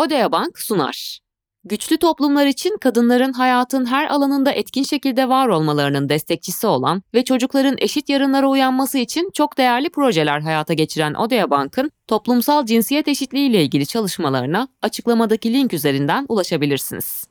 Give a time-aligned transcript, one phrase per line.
[0.00, 1.18] Odea Bank sunar.
[1.64, 7.76] Güçlü toplumlar için kadınların hayatın her alanında etkin şekilde var olmalarının destekçisi olan ve çocukların
[7.78, 13.62] eşit yarınlara uyanması için çok değerli projeler hayata geçiren Odea Bank'ın toplumsal cinsiyet eşitliği ile
[13.62, 17.29] ilgili çalışmalarına açıklamadaki link üzerinden ulaşabilirsiniz.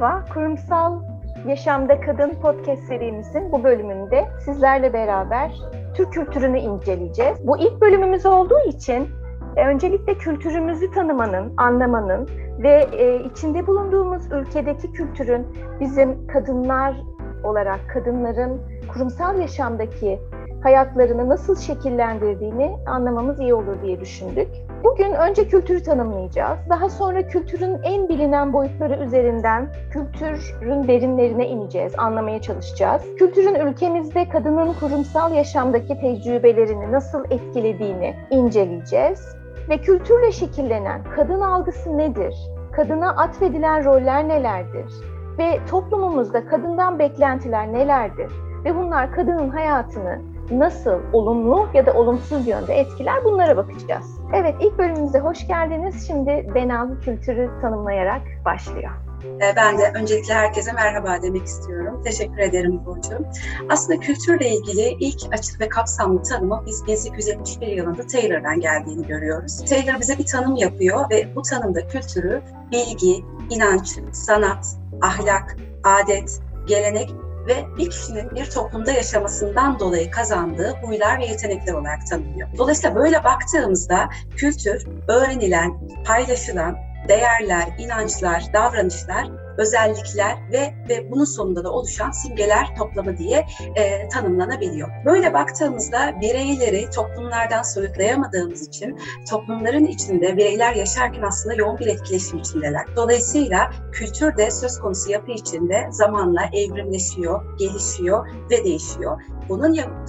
[0.00, 1.02] Merhaba, Kurumsal
[1.46, 5.52] Yaşamda Kadın podcast serimizin bu bölümünde sizlerle beraber
[5.94, 7.46] Türk kültürünü inceleyeceğiz.
[7.46, 9.08] Bu ilk bölümümüz olduğu için
[9.56, 15.46] e, öncelikle kültürümüzü tanımanın, anlamanın ve e, içinde bulunduğumuz ülkedeki kültürün
[15.80, 16.96] bizim kadınlar
[17.44, 18.60] olarak kadınların
[18.92, 20.20] kurumsal yaşamdaki
[20.62, 24.48] hayatlarını nasıl şekillendirdiğini anlamamız iyi olur diye düşündük.
[24.84, 26.58] Bugün önce kültürü tanımlayacağız.
[26.68, 33.02] Daha sonra kültürün en bilinen boyutları üzerinden kültürün derinlerine ineceğiz, anlamaya çalışacağız.
[33.18, 39.36] Kültürün ülkemizde kadının kurumsal yaşamdaki tecrübelerini nasıl etkilediğini inceleyeceğiz.
[39.68, 42.34] Ve kültürle şekillenen kadın algısı nedir?
[42.72, 44.92] Kadına atfedilen roller nelerdir?
[45.38, 48.32] Ve toplumumuzda kadından beklentiler nelerdir?
[48.64, 50.18] Ve bunlar kadının hayatını
[50.50, 54.20] nasıl olumlu ya da olumsuz yönde etkiler bunlara bakacağız.
[54.34, 56.06] Evet ilk bölümümüze hoş geldiniz.
[56.06, 58.90] Şimdi Benal kültürü tanımlayarak başlıyor.
[59.24, 62.02] Ee, ben de öncelikle herkese merhaba demek istiyorum.
[62.04, 63.26] Teşekkür ederim Burcu.
[63.68, 69.64] Aslında kültürle ilgili ilk açık ve kapsamlı tanımı biz 1871 yılında Taylor'dan geldiğini görüyoruz.
[69.64, 74.66] Taylor bize bir tanım yapıyor ve bu tanımda kültürü bilgi, inanç, sanat,
[75.02, 77.10] ahlak, adet, gelenek
[77.46, 82.48] ve bir kişinin bir toplumda yaşamasından dolayı kazandığı huylar ve yetenekler olarak tanımlıyor.
[82.58, 86.76] Dolayısıyla böyle baktığımızda kültür öğrenilen, paylaşılan
[87.08, 89.28] değerler, inançlar, davranışlar
[89.60, 94.88] özellikler ve ve bunun sonunda da oluşan simgeler toplamı diye e, tanımlanabiliyor.
[95.04, 98.98] Böyle baktığımızda bireyleri toplumlardan soyutlayamadığımız için
[99.30, 102.86] toplumların içinde bireyler yaşarken aslında yoğun bir etkileşim içindeler.
[102.96, 109.20] Dolayısıyla kültür de söz konusu yapı içinde zamanla evrimleşiyor, gelişiyor ve değişiyor.
[109.50, 110.06] Bunun yanı,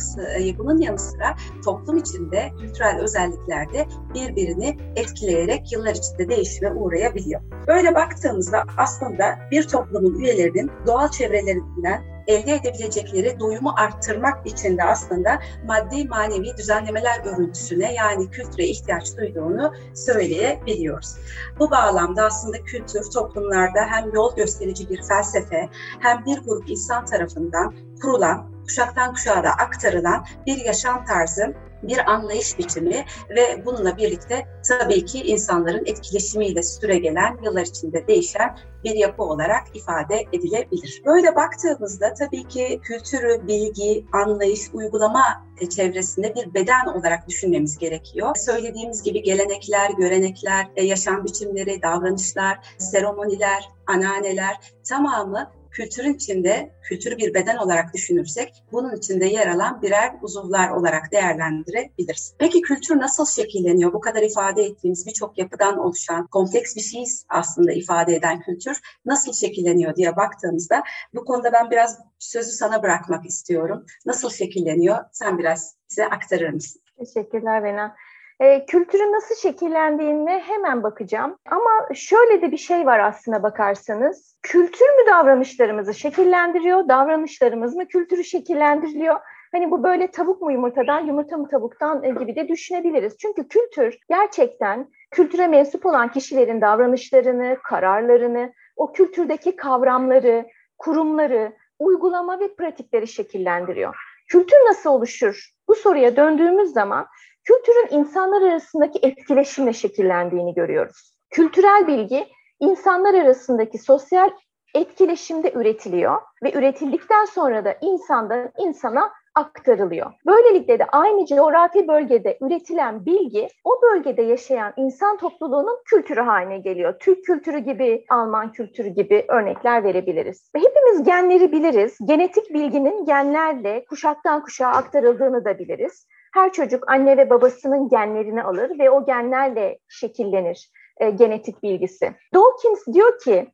[0.58, 1.36] bunun yanı sıra
[1.66, 7.42] toplum içinde kültürel özellikler de birbirini etkileyerek yıllar içinde değişime uğrayabiliyor.
[7.68, 15.40] Böyle baktığımızda aslında bir toplumun üyelerinin doğal çevrelerinden elde edebilecekleri doyumu arttırmak için de aslında
[15.66, 21.16] maddi manevi düzenlemeler örüntüsüne yani kültüre ihtiyaç duyduğunu söyleyebiliyoruz.
[21.60, 25.70] Bu bağlamda aslında kültür toplumlarda hem yol gösterici bir felsefe
[26.00, 32.60] hem bir grup insan tarafından kurulan, kuşaktan kuşağa da aktarılan bir yaşam tarzı bir anlayış
[32.60, 39.64] biçimi ve bununla birlikte tabii ki insanların etkileşimiyle süregelen, yıllar içinde değişen bir yapı olarak
[39.74, 41.02] ifade edilebilir.
[41.06, 45.46] Böyle baktığımızda tabii ki kültürü, bilgi, anlayış, uygulama
[45.76, 48.36] çevresinde bir beden olarak düşünmemiz gerekiyor.
[48.36, 54.56] Söylediğimiz gibi gelenekler, görenekler, yaşam biçimleri, davranışlar, seremoniler, ananeler
[54.90, 61.12] tamamı kültürün içinde, kültürü bir beden olarak düşünürsek bunun içinde yer alan birer uzuvlar olarak
[61.12, 62.36] değerlendirebiliriz.
[62.40, 63.94] Peki kültür nasıl şekilleniyor?
[63.94, 69.34] Bu kadar ifade ettiğimiz birçok yapıdan oluşan kompleks bir şey aslında ifade eden kültür nasıl
[69.34, 70.84] şekilleniyor diye baktığımızda
[71.14, 73.86] bu konuda ben biraz sözü sana bırakmak istiyorum.
[74.06, 74.98] Nasıl şekilleniyor?
[75.12, 76.82] Sen biraz bize aktarır mısın?
[76.98, 77.96] Teşekkürler Bena.
[78.42, 81.38] E, kültürün nasıl şekillendiğine hemen bakacağım.
[81.50, 84.38] Ama şöyle de bir şey var aslına bakarsanız.
[84.42, 89.20] Kültür mü davranışlarımızı şekillendiriyor, davranışlarımız mı kültürü şekillendiriliyor?
[89.52, 93.18] Hani bu böyle tavuk mu yumurtadan, yumurta mı tavuktan gibi de düşünebiliriz.
[93.18, 100.46] Çünkü kültür gerçekten kültüre mensup olan kişilerin davranışlarını, kararlarını, o kültürdeki kavramları,
[100.78, 103.96] kurumları, uygulama ve pratikleri şekillendiriyor.
[104.28, 105.50] Kültür nasıl oluşur?
[105.68, 107.08] Bu soruya döndüğümüz zaman
[107.44, 111.14] kültürün insanlar arasındaki etkileşimle şekillendiğini görüyoruz.
[111.30, 112.28] Kültürel bilgi
[112.60, 114.30] insanlar arasındaki sosyal
[114.76, 120.12] etkileşimde üretiliyor ve üretildikten sonra da insandan insana aktarılıyor.
[120.26, 127.00] Böylelikle de aynı coğrafi bölgede üretilen bilgi o bölgede yaşayan insan topluluğunun kültürü haline geliyor.
[127.00, 130.52] Türk kültürü gibi, Alman kültürü gibi örnekler verebiliriz.
[130.56, 131.98] Ve hepimiz genleri biliriz.
[132.06, 136.08] Genetik bilginin genlerle kuşaktan kuşağa aktarıldığını da biliriz.
[136.34, 142.12] Her çocuk anne ve babasının genlerini alır ve o genlerle şekillenir e, genetik bilgisi.
[142.34, 143.48] Dawkins diyor ki,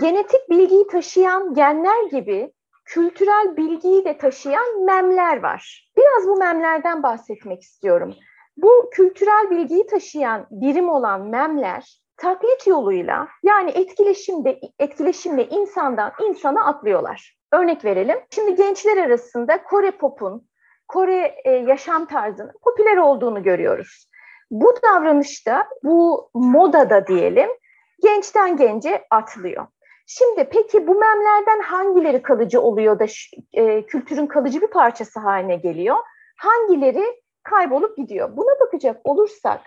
[0.00, 2.52] genetik bilgiyi taşıyan genler gibi
[2.86, 5.90] kültürel bilgiyi de taşıyan memler var.
[5.96, 8.14] Biraz bu memlerden bahsetmek istiyorum.
[8.56, 17.36] Bu kültürel bilgiyi taşıyan birim olan memler taklit yoluyla yani etkileşimde etkileşimle insandan insana atlıyorlar.
[17.52, 18.18] Örnek verelim.
[18.30, 20.48] Şimdi gençler arasında Kore pop'un,
[20.88, 24.10] Kore e, yaşam tarzının popüler olduğunu görüyoruz.
[24.50, 27.50] Bu davranışta, bu modada diyelim,
[28.02, 29.66] gençten gence atlıyor.
[30.06, 33.06] Şimdi peki bu memlerden hangileri kalıcı oluyor da
[33.52, 35.96] e, kültürün kalıcı bir parçası haline geliyor?
[36.38, 37.04] Hangileri
[37.42, 38.36] kaybolup gidiyor?
[38.36, 39.60] Buna bakacak olursak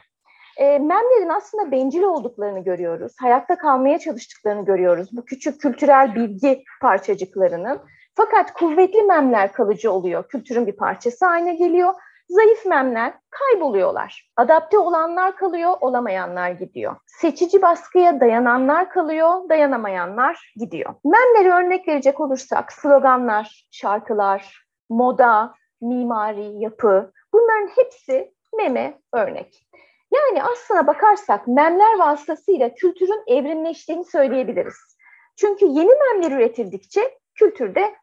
[0.57, 3.15] e, memlerin aslında bencil olduklarını görüyoruz.
[3.19, 5.09] Hayatta kalmaya çalıştıklarını görüyoruz.
[5.11, 7.79] Bu küçük kültürel bilgi parçacıklarının.
[8.15, 10.27] Fakat kuvvetli memler kalıcı oluyor.
[10.27, 11.93] Kültürün bir parçası haline geliyor.
[12.29, 14.31] Zayıf memler kayboluyorlar.
[14.37, 16.95] Adapte olanlar kalıyor, olamayanlar gidiyor.
[17.05, 20.93] Seçici baskıya dayananlar kalıyor, dayanamayanlar gidiyor.
[21.05, 29.65] Memlere örnek verecek olursak sloganlar, şarkılar, moda, mimari, yapı bunların hepsi meme örnek.
[30.13, 34.97] Yani aslına bakarsak memler vasıtasıyla kültürün evrimleştiğini söyleyebiliriz.
[35.35, 37.95] Çünkü yeni memler üretildikçe kültür de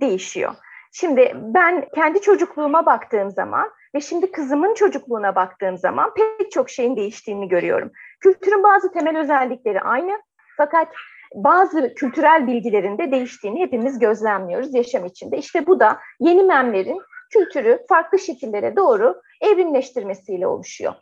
[0.00, 0.54] değişiyor.
[0.92, 6.96] Şimdi ben kendi çocukluğuma baktığım zaman ve şimdi kızımın çocukluğuna baktığım zaman pek çok şeyin
[6.96, 7.90] değiştiğini görüyorum.
[8.20, 10.22] Kültürün bazı temel özellikleri aynı
[10.56, 10.88] fakat
[11.34, 15.38] bazı kültürel bilgilerin de değiştiğini hepimiz gözlemliyoruz yaşam içinde.
[15.38, 17.00] İşte bu da yeni memlerin
[17.32, 20.94] kültürü farklı şekillere doğru evrimleştirmesiyle oluşuyor.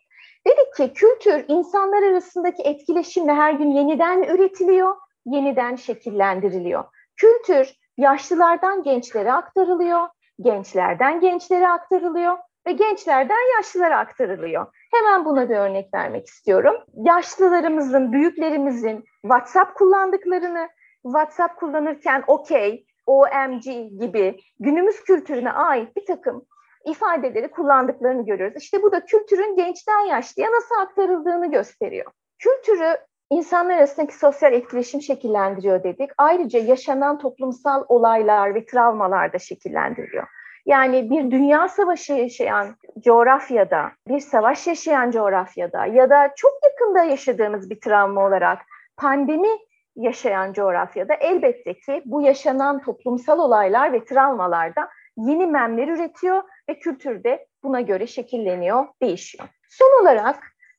[0.47, 4.97] Dedik ki kültür insanlar arasındaki etkileşimle her gün yeniden üretiliyor,
[5.27, 6.85] yeniden şekillendiriliyor.
[7.17, 10.09] Kültür yaşlılardan gençlere aktarılıyor,
[10.41, 14.67] gençlerden gençlere aktarılıyor ve gençlerden yaşlılara aktarılıyor.
[14.95, 16.75] Hemen buna bir örnek vermek istiyorum.
[16.95, 20.69] Yaşlılarımızın, büyüklerimizin WhatsApp kullandıklarını,
[21.03, 23.65] WhatsApp kullanırken OK, OMG
[24.01, 26.47] gibi günümüz kültürüne ait bir takım
[26.87, 28.63] ifadeleri kullandıklarını görüyoruz.
[28.63, 32.13] İşte bu da kültürün gençten yaşlıya nasıl aktarıldığını gösteriyor.
[32.39, 32.97] Kültürü
[33.31, 36.11] insanlar arasındaki sosyal etkileşim şekillendiriyor dedik.
[36.19, 40.27] Ayrıca yaşanan toplumsal olaylar ve travmalar da şekillendiriyor.
[40.67, 47.71] Yani bir dünya savaşı yaşayan coğrafyada, bir savaş yaşayan coğrafyada ya da çok yakında yaşadığımız
[47.71, 48.59] bir travma olarak
[48.97, 49.49] pandemi
[49.97, 57.25] yaşayan coğrafyada elbette ki bu yaşanan toplumsal olaylar ve travmalarda yeni memler üretiyor ve kültür
[57.25, 59.49] de buna göre şekilleniyor, değişiyor.
[59.69, 60.37] Son olarak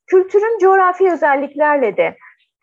[0.08, 2.18] kültürün coğrafi özelliklerle de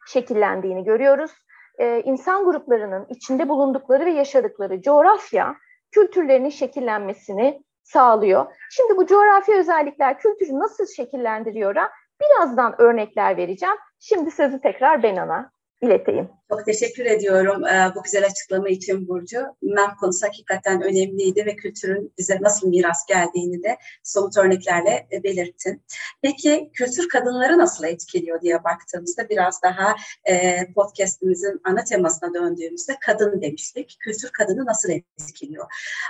[0.06, 1.30] şekillendiğini görüyoruz.
[1.78, 5.54] Ee, insan gruplarının içinde bulundukları ve yaşadıkları coğrafya
[5.92, 8.46] kültürlerinin şekillenmesini sağlıyor.
[8.70, 11.74] Şimdi bu coğrafi özellikler kültürü nasıl şekillendiriyor?
[12.20, 13.76] Birazdan örnekler vereceğim.
[14.00, 15.50] Şimdi sözü tekrar Benan'a
[15.82, 16.28] ileteyim.
[16.50, 19.38] Çok teşekkür ediyorum e, bu güzel açıklama için Burcu.
[19.62, 25.82] MEM konusu hakikaten önemliydi ve kültürün bize nasıl miras geldiğini de somut örneklerle e, belirttin.
[26.23, 29.94] Peki kültür kadınları nasıl etkiliyor diye baktığımızda biraz daha
[30.25, 33.97] e, podcastimizin ana temasına döndüğümüzde kadın demiştik.
[34.00, 35.67] Kültür kadını nasıl etkiliyor?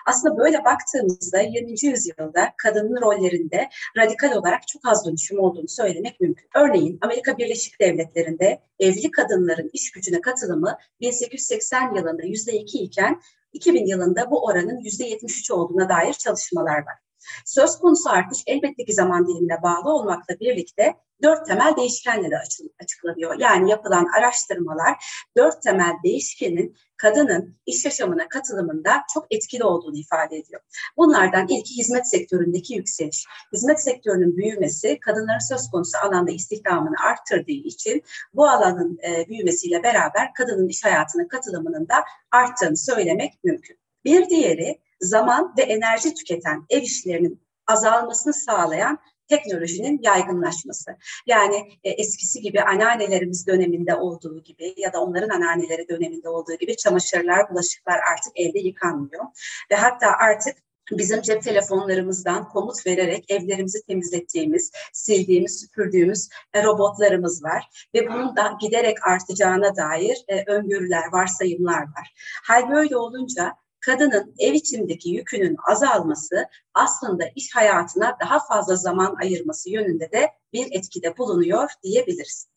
[0.07, 1.71] Aslında böyle baktığımızda 20.
[1.83, 6.49] yüzyılda kadının rollerinde radikal olarak çok az dönüşüm olduğunu söylemek mümkün.
[6.55, 13.21] Örneğin Amerika Birleşik Devletleri'nde evli kadınların iş gücüne katılımı 1880 yılında %2 iken
[13.53, 16.99] 2000 yılında bu oranın %73 olduğuna dair çalışmalar var.
[17.47, 22.37] Söz konusu artış elbette ki zaman dilimine bağlı olmakla birlikte dört temel değişkenle de
[22.83, 23.39] açıklanıyor.
[23.39, 25.05] Yani yapılan araştırmalar
[25.37, 30.61] dört temel değişkenin kadının iş yaşamına katılımında çok etkili olduğunu ifade ediyor.
[30.97, 33.25] Bunlardan ilki hizmet sektöründeki yükseliş.
[33.53, 38.03] Hizmet sektörünün büyümesi kadınların söz konusu alanda istihdamını arttırdığı için
[38.35, 43.79] bu alanın e, büyümesiyle beraber kadının iş hayatına katılımının da arttığını söylemek mümkün.
[44.05, 48.99] Bir diğeri zaman ve enerji tüketen ev işlerinin azalmasını sağlayan
[49.29, 50.97] teknolojinin yaygınlaşması.
[51.27, 56.77] Yani e, eskisi gibi anneannelerimiz döneminde olduğu gibi ya da onların anneanneleri döneminde olduğu gibi
[56.77, 59.25] çamaşırlar, bulaşıklar artık elde yıkanmıyor.
[59.71, 60.57] Ve hatta artık
[60.91, 67.89] bizim cep telefonlarımızdan komut vererek evlerimizi temizlettiğimiz, sildiğimiz, süpürdüğümüz e, robotlarımız var.
[67.95, 72.13] Ve bunun da giderek artacağına dair e, öngörüler, varsayımlar var.
[72.45, 73.53] Hal böyle olunca
[73.87, 80.67] kadının ev içindeki yükünün azalması aslında iş hayatına daha fazla zaman ayırması yönünde de bir
[80.71, 82.49] etkide bulunuyor diyebiliriz.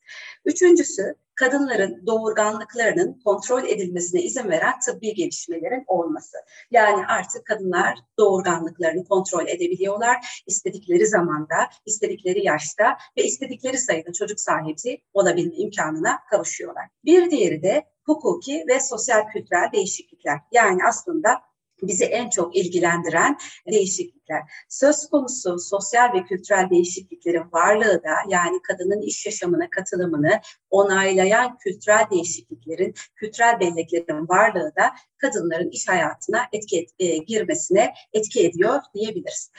[0.45, 6.37] Üçüncüsü kadınların doğurganlıklarının kontrol edilmesine izin veren tıbbi gelişmelerin olması.
[6.71, 10.43] Yani artık kadınlar doğurganlıklarını kontrol edebiliyorlar.
[10.47, 11.55] istedikleri zamanda,
[11.85, 16.85] istedikleri yaşta ve istedikleri sayıda çocuk sahibi olabilme imkanına kavuşuyorlar.
[17.05, 20.39] Bir diğeri de hukuki ve sosyal kültürel değişiklikler.
[20.51, 21.41] Yani aslında
[21.81, 23.37] bizi en çok ilgilendiren
[23.71, 24.41] değişiklikler değişiklikler.
[24.69, 32.05] Söz konusu sosyal ve kültürel değişikliklerin varlığı da yani kadının iş yaşamına katılımını onaylayan kültürel
[32.11, 39.51] değişikliklerin, kültürel belleklerin varlığı da kadınların iş hayatına etki et, e, girmesine etki ediyor diyebiliriz.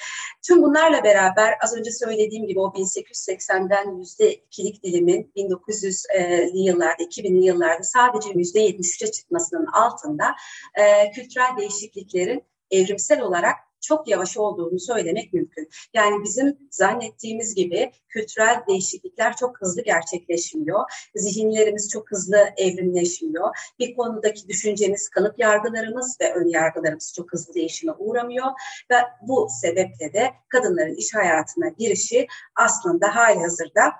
[0.46, 7.82] Tüm bunlarla beraber az önce söylediğim gibi o 1880'den %2'lik dilimin 1900'li yıllarda, 2000'li yıllarda
[7.82, 10.34] sadece %73'e çıkmasının altında
[10.74, 15.68] e, kültürel değişikliklerin evrimsel olarak çok yavaş olduğunu söylemek mümkün.
[15.94, 20.80] Yani bizim zannettiğimiz gibi kültürel değişiklikler çok hızlı gerçekleşmiyor.
[21.14, 23.56] Zihinlerimiz çok hızlı evrimleşmiyor.
[23.78, 28.46] Bir konudaki düşüncemiz, kalıp yargılarımız ve ön yargılarımız çok hızlı değişime uğramıyor.
[28.90, 33.92] Ve bu sebeple de kadınların iş hayatına girişi aslında hali hazırda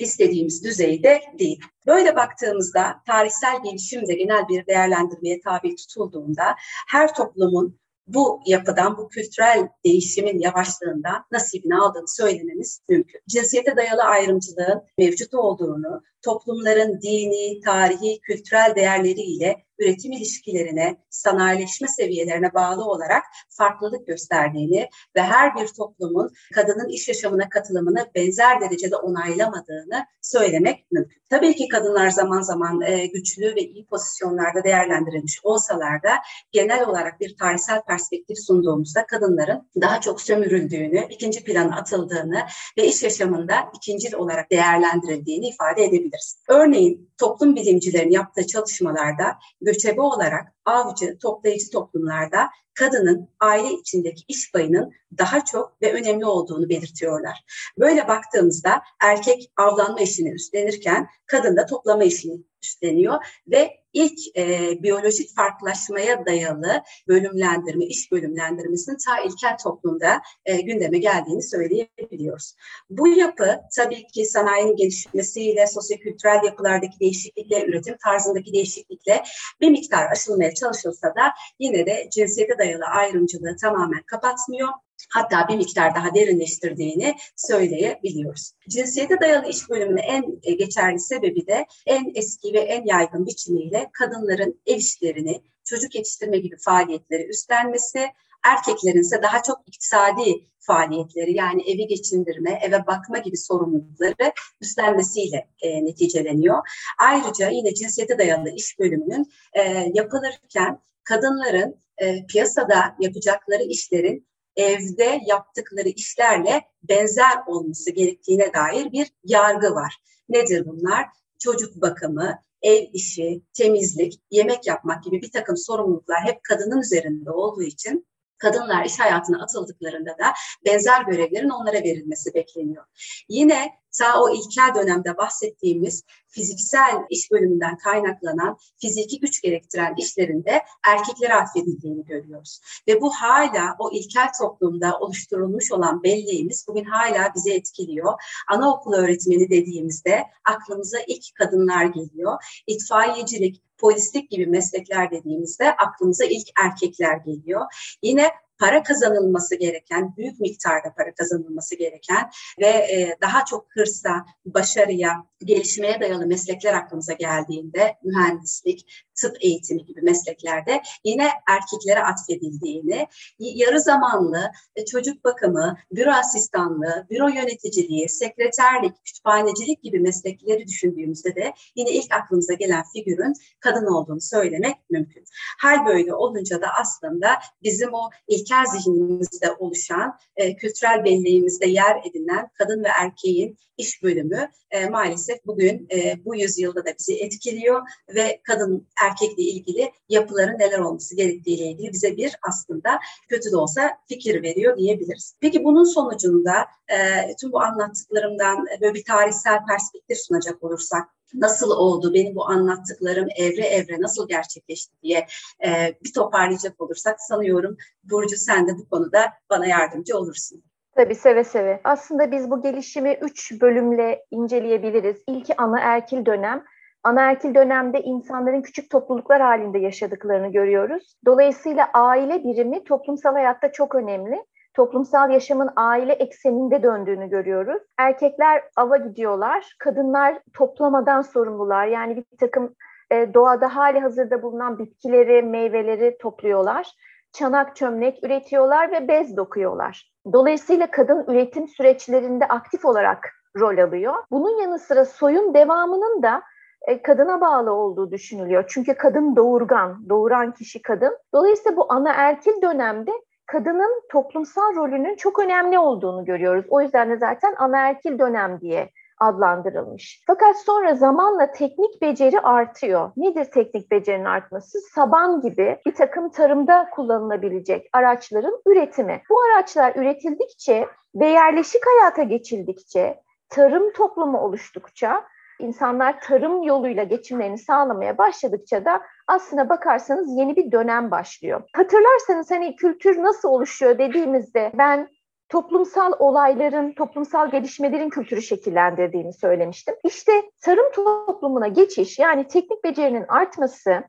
[0.00, 1.60] istediğimiz düzeyde değil.
[1.86, 6.54] Böyle baktığımızda tarihsel gelişim de genel bir değerlendirmeye tabi tutulduğunda
[6.88, 13.20] her toplumun bu yapıdan, bu kültürel değişimin yavaşlığından nasibini aldığını söylememiz mümkün.
[13.28, 22.84] Cinsiyete dayalı ayrımcılığın mevcut olduğunu, toplumların dini, tarihi, kültürel değerleriyle üretim ilişkilerine, sanayileşme seviyelerine bağlı
[22.84, 30.86] olarak farklılık gösterdiğini ve her bir toplumun kadının iş yaşamına katılımını benzer derecede onaylamadığını söylemek
[30.92, 31.22] mümkün.
[31.30, 36.10] Tabii ki kadınlar zaman zaman e, güçlü ve iyi pozisyonlarda değerlendirilmiş olsalar da
[36.52, 42.42] genel olarak bir tarihsel perspektif sunduğumuzda kadınların daha çok sömürüldüğünü, ikinci plana atıldığını
[42.78, 46.42] ve iş yaşamında ikincil olarak değerlendirildiğini ifade edebiliriz.
[46.48, 54.92] Örneğin toplum bilimcilerin yaptığı çalışmalarda göçebe olarak avcı, toplayıcı toplumlarda kadının aile içindeki iş payının
[55.18, 57.44] daha çok ve önemli olduğunu belirtiyorlar.
[57.78, 65.36] Böyle baktığımızda erkek avlanma işini üstlenirken kadın da toplama işini üstleniyor ve ilk e, biyolojik
[65.36, 72.54] farklılaşmaya dayalı bölümlendirme, iş bölümlendirmesinin ta ilkel toplumda e, gündeme geldiğini söyleyebiliyoruz.
[72.90, 79.22] Bu yapı tabii ki sanayinin gelişmesiyle, sosyokültürel yapılardaki değişiklikle, üretim tarzındaki değişiklikle
[79.60, 84.68] bir miktar aşılmaya çalışılsa da yine de cinsiyete dayalı ayrımcılığı tamamen kapatmıyor
[85.10, 88.52] hatta bir miktar daha derinleştirdiğini söyleyebiliyoruz.
[88.68, 93.90] Cinsiyete dayalı iş bölümünün en e, geçerli sebebi de en eski ve en yaygın biçimiyle
[93.92, 98.06] kadınların ev işlerini, çocuk yetiştirme gibi faaliyetleri üstlenmesi,
[98.44, 105.84] erkeklerin ise daha çok iktisadi faaliyetleri yani evi geçindirme, eve bakma gibi sorumlulukları üstlenmesiyle e,
[105.84, 106.68] neticeleniyor.
[107.00, 114.26] Ayrıca yine cinsiyete dayalı iş bölümünün e, yapılırken kadınların e, piyasada yapacakları işlerin
[114.56, 119.96] evde yaptıkları işlerle benzer olması gerektiğine dair bir yargı var.
[120.28, 121.06] Nedir bunlar?
[121.38, 127.62] Çocuk bakımı, ev işi, temizlik, yemek yapmak gibi bir takım sorumluluklar hep kadının üzerinde olduğu
[127.62, 128.06] için
[128.38, 130.32] kadınlar iş hayatına atıldıklarında da
[130.64, 132.84] benzer görevlerin onlara verilmesi bekleniyor.
[133.28, 141.34] Yine ta o ilkel dönemde bahsettiğimiz fiziksel iş bölümünden kaynaklanan fiziki güç gerektiren işlerinde erkeklere
[141.34, 142.60] atfedildiğini görüyoruz.
[142.88, 148.12] Ve bu hala o ilkel toplumda oluşturulmuş olan belleğimiz bugün hala bizi etkiliyor.
[148.48, 152.62] Anaokulu öğretmeni dediğimizde aklımıza ilk kadınlar geliyor.
[152.66, 157.64] İtfaiyecilik, polislik gibi meslekler dediğimizde aklımıza ilk erkekler geliyor.
[158.02, 165.26] Yine para kazanılması gereken, büyük miktarda para kazanılması gereken ve e, daha çok hırsa, başarıya,
[165.44, 173.06] gelişmeye dayalı meslekler aklımıza geldiğinde mühendislik, tıp eğitimi gibi mesleklerde yine erkeklere atfedildiğini,
[173.38, 181.52] yarı zamanlı e, çocuk bakımı, büro asistanlığı, büro yöneticiliği, sekreterlik, kütüphanecilik gibi meslekleri düşündüğümüzde de
[181.76, 185.24] yine ilk aklımıza gelen figürün kadın olduğunu söylemek mümkün.
[185.58, 187.28] Hal böyle olunca da aslında
[187.62, 194.50] bizim o ilkel zihnimizde oluşan, e, kültürel belleğimizde yer edinen kadın ve erkeğin iş bölümü
[194.70, 197.82] e, maalesef bugün e, bu yüzyılda da bizi etkiliyor
[198.14, 202.98] ve kadın erkekle ilgili yapıların neler olması gerektiğiyle ilgili bize bir aslında
[203.28, 205.34] kötü de olsa fikir veriyor diyebiliriz.
[205.40, 206.96] Peki bunun sonucunda e,
[207.40, 213.66] tüm bu anlattıklarımdan böyle bir tarihsel perspektif sunacak olursak nasıl oldu, benim bu anlattıklarım evre
[213.66, 215.26] evre nasıl gerçekleşti diye
[215.66, 220.62] e, bir toparlayacak olursak sanıyorum Burcu sen de bu konuda bana yardımcı olursun.
[220.96, 221.80] Tabii seve seve.
[221.84, 225.16] Aslında biz bu gelişimi üç bölümle inceleyebiliriz.
[225.26, 226.64] İlki anaerkil dönem.
[227.06, 231.14] Anaerkil dönemde insanların küçük topluluklar halinde yaşadıklarını görüyoruz.
[231.26, 234.44] Dolayısıyla aile birimi toplumsal hayatta çok önemli.
[234.74, 237.82] Toplumsal yaşamın aile ekseninde döndüğünü görüyoruz.
[237.98, 241.86] Erkekler ava gidiyorlar, kadınlar toplamadan sorumlular.
[241.86, 242.74] Yani bir takım
[243.10, 246.92] e, doğada hali hazırda bulunan bitkileri, meyveleri topluyorlar
[247.32, 250.12] çanak çömlek üretiyorlar ve bez dokuyorlar.
[250.32, 254.14] Dolayısıyla kadın üretim süreçlerinde aktif olarak rol alıyor.
[254.30, 256.42] Bunun yanı sıra soyun devamının da
[256.86, 258.64] e, kadına bağlı olduğu düşünülüyor.
[258.68, 261.18] Çünkü kadın doğurgan, doğuran kişi kadın.
[261.34, 263.12] Dolayısıyla bu ana erkil dönemde
[263.46, 266.64] kadının toplumsal rolünün çok önemli olduğunu görüyoruz.
[266.68, 270.22] O yüzden de zaten anaerkil dönem diye adlandırılmış.
[270.26, 273.10] Fakat sonra zamanla teknik beceri artıyor.
[273.16, 274.78] Nedir teknik becerinin artması?
[274.94, 279.22] Saban gibi bir takım tarımda kullanılabilecek araçların üretimi.
[279.30, 285.24] Bu araçlar üretildikçe ve yerleşik hayata geçildikçe, tarım toplumu oluştukça
[285.58, 291.62] insanlar tarım yoluyla geçimlerini sağlamaya başladıkça da aslına bakarsanız yeni bir dönem başlıyor.
[291.76, 295.08] Hatırlarsanız hani kültür nasıl oluşuyor dediğimizde ben
[295.48, 299.94] toplumsal olayların, toplumsal gelişmelerin kültürü şekillendirdiğini söylemiştim.
[300.04, 300.32] İşte
[300.62, 304.04] tarım toplumuna geçiş yani teknik becerinin artması,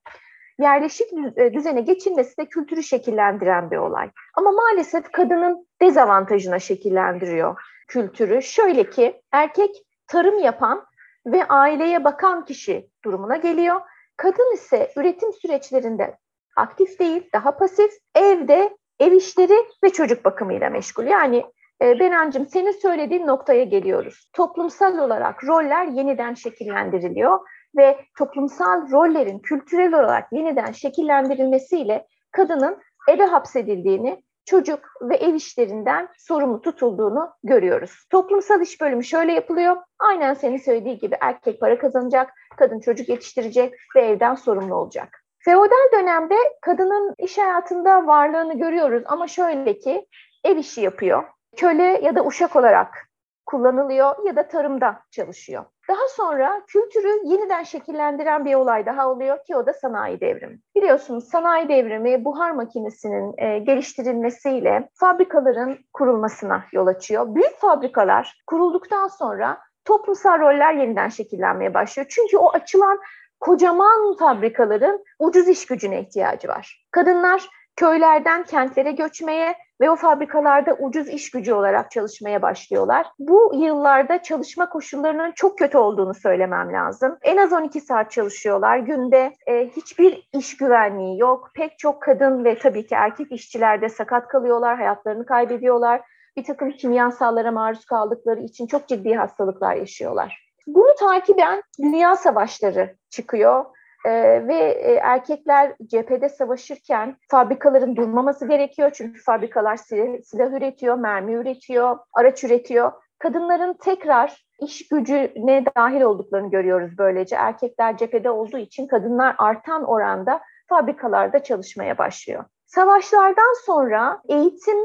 [0.60, 4.10] yerleşik e, düzene geçilmesi de kültürü şekillendiren bir olay.
[4.36, 8.42] Ama maalesef kadının dezavantajına şekillendiriyor kültürü.
[8.42, 9.70] Şöyle ki erkek
[10.08, 10.86] tarım yapan
[11.28, 13.82] ve aileye bakan kişi durumuna geliyor.
[14.18, 16.18] Kadın ise üretim süreçlerinde
[16.56, 21.04] aktif değil, daha pasif, evde ev işleri ve çocuk bakımıyla meşgul.
[21.04, 21.46] Yani
[21.82, 24.30] e, Benancığım senin söylediğin noktaya geliyoruz.
[24.34, 27.40] Toplumsal olarak roller yeniden şekillendiriliyor
[27.78, 36.62] ve toplumsal rollerin kültürel olarak yeniden şekillendirilmesiyle kadının eve hapsedildiğini, çocuk ve ev işlerinden sorumlu
[36.62, 38.06] tutulduğunu görüyoruz.
[38.10, 39.78] Toplumsal iş bölümü şöyle yapılıyor.
[40.00, 45.24] Aynen senin söylediği gibi erkek para kazanacak, kadın çocuk yetiştirecek ve evden sorumlu olacak.
[45.40, 50.08] Feodal dönemde kadının iş hayatında varlığını görüyoruz ama şöyle ki
[50.44, 51.24] ev işi yapıyor.
[51.58, 53.08] Köle ya da uşak olarak
[53.46, 55.66] kullanılıyor ya da tarımda çalışıyor.
[55.90, 60.60] Daha sonra kültürü yeniden şekillendiren bir olay daha oluyor ki o da sanayi devrimi.
[60.76, 67.36] Biliyorsunuz sanayi devrimi buhar makinesinin e, geliştirilmesiyle fabrikaların kurulmasına yol açıyor.
[67.36, 72.08] Büyük fabrikalar kurulduktan sonra toplumsal roller yeniden şekillenmeye başlıyor.
[72.10, 73.00] Çünkü o açılan
[73.40, 76.86] kocaman fabrikaların ucuz iş gücüne ihtiyacı var.
[76.92, 83.08] Kadınlar köylerden kentlere göçmeye ve o fabrikalarda ucuz iş gücü olarak çalışmaya başlıyorlar.
[83.20, 87.18] Bu yıllarda çalışma koşullarının çok kötü olduğunu söylemem lazım.
[87.22, 88.78] En az 12 saat çalışıyorlar.
[88.78, 91.52] Günde e, hiçbir iş güvenliği yok.
[91.56, 96.02] Pek çok kadın ve tabii ki erkek işçiler de sakat kalıyorlar, hayatlarını kaybediyorlar.
[96.38, 100.48] Bir takım kimyasallara maruz kaldıkları için çok ciddi hastalıklar yaşıyorlar.
[100.68, 103.66] Bunu takiben dünya savaşları çıkıyor.
[104.06, 108.92] Ee, ve e, erkekler cephede savaşırken fabrikaların durmaması gerekiyor.
[108.94, 112.92] Çünkü fabrikalar silah, silah üretiyor, mermi üretiyor, araç üretiyor.
[113.20, 117.36] Kadınların tekrar iş gücüne dahil olduklarını görüyoruz böylece.
[117.36, 122.46] Erkekler cephede olduğu için kadınlar artan oranda fabrikalarda çalışmaya başlıyor.
[122.66, 124.78] Savaşlardan sonra eğitim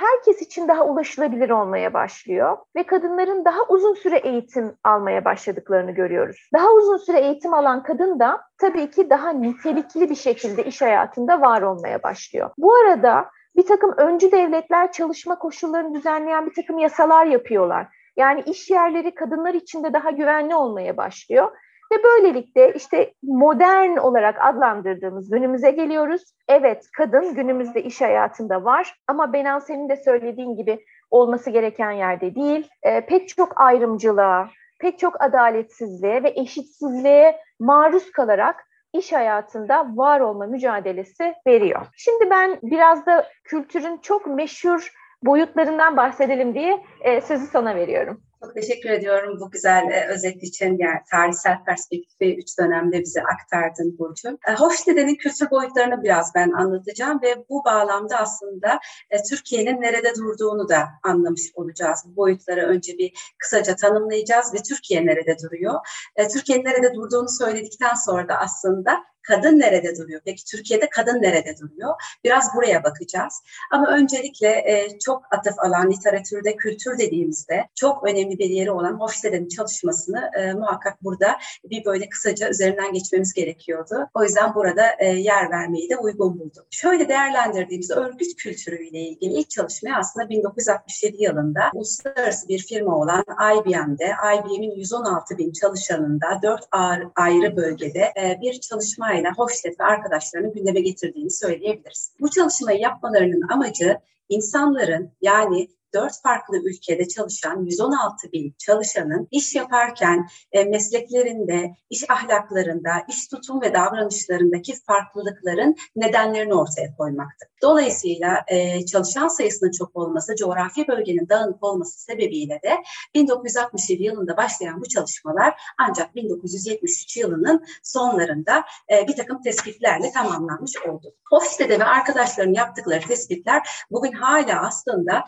[0.00, 6.48] herkes için daha ulaşılabilir olmaya başlıyor ve kadınların daha uzun süre eğitim almaya başladıklarını görüyoruz.
[6.54, 11.40] Daha uzun süre eğitim alan kadın da tabii ki daha nitelikli bir şekilde iş hayatında
[11.40, 12.50] var olmaya başlıyor.
[12.58, 17.86] Bu arada bir takım öncü devletler çalışma koşullarını düzenleyen bir takım yasalar yapıyorlar.
[18.16, 21.52] Yani iş yerleri kadınlar için de daha güvenli olmaya başlıyor
[21.92, 26.22] ve böylelikle işte modern olarak adlandırdığımız günümüze geliyoruz.
[26.48, 32.34] Evet kadın günümüzde iş hayatında var ama Benan senin de söylediğin gibi olması gereken yerde
[32.34, 32.68] değil.
[32.82, 34.50] E, pek çok ayrımcılığa,
[34.80, 41.86] pek çok adaletsizliğe ve eşitsizliğe maruz kalarak iş hayatında var olma mücadelesi veriyor.
[41.96, 48.20] Şimdi ben biraz da kültürün çok meşhur boyutlarından bahsedelim diye e, sözü sana veriyorum.
[48.44, 53.98] Çok teşekkür ediyorum bu güzel e, özet için yani tarihsel perspektifi üç dönemde bize aktardın
[53.98, 54.38] Burcu.
[54.48, 58.78] E, Hofstede'nin kültür boyutlarını biraz ben anlatacağım ve bu bağlamda aslında
[59.10, 62.04] e, Türkiye'nin nerede durduğunu da anlamış olacağız.
[62.06, 65.74] Bu boyutları önce bir kısaca tanımlayacağız ve Türkiye nerede duruyor?
[66.16, 70.20] E, Türkiye'nin nerede durduğunu söyledikten sonra da aslında kadın nerede duruyor?
[70.24, 71.94] Peki Türkiye'de kadın nerede duruyor?
[72.24, 73.42] Biraz buraya bakacağız.
[73.70, 79.48] Ama öncelikle e, çok atıf alan literatürde kültür dediğimizde çok önemli bir yeri olan Hofstede'nin
[79.48, 84.08] çalışmasını e, muhakkak burada bir böyle kısaca üzerinden geçmemiz gerekiyordu.
[84.14, 86.64] O yüzden burada e, yer vermeyi de uygun buldum.
[86.70, 94.12] Şöyle değerlendirdiğimiz örgüt kültürüyle ilgili ilk çalışmayı aslında 1967 yılında uluslararası bir firma olan IBM'de,
[94.36, 96.68] IBM'in 116 bin çalışanında dört
[97.16, 102.12] ayrı bölgede e, bir çalışma çalışmayla Hofstede ve arkadaşlarını gündeme getirdiğini söyleyebiliriz.
[102.20, 110.28] Bu çalışmayı yapmalarının amacı insanların yani dört farklı ülkede çalışan 116 bin çalışanın iş yaparken
[110.52, 117.48] e, mesleklerinde, iş ahlaklarında, iş tutum ve davranışlarındaki farklılıkların nedenlerini ortaya koymaktır.
[117.62, 122.76] Dolayısıyla e, çalışan sayısının çok olması, coğrafi bölgenin dağınık olması sebebiyle de
[123.14, 131.14] 1967 yılında başlayan bu çalışmalar ancak 1973 yılının sonlarında e, bir takım tespitlerle tamamlanmış oldu.
[131.30, 135.24] Hofstede ve arkadaşlarının yaptıkları tespitler bugün hala aslında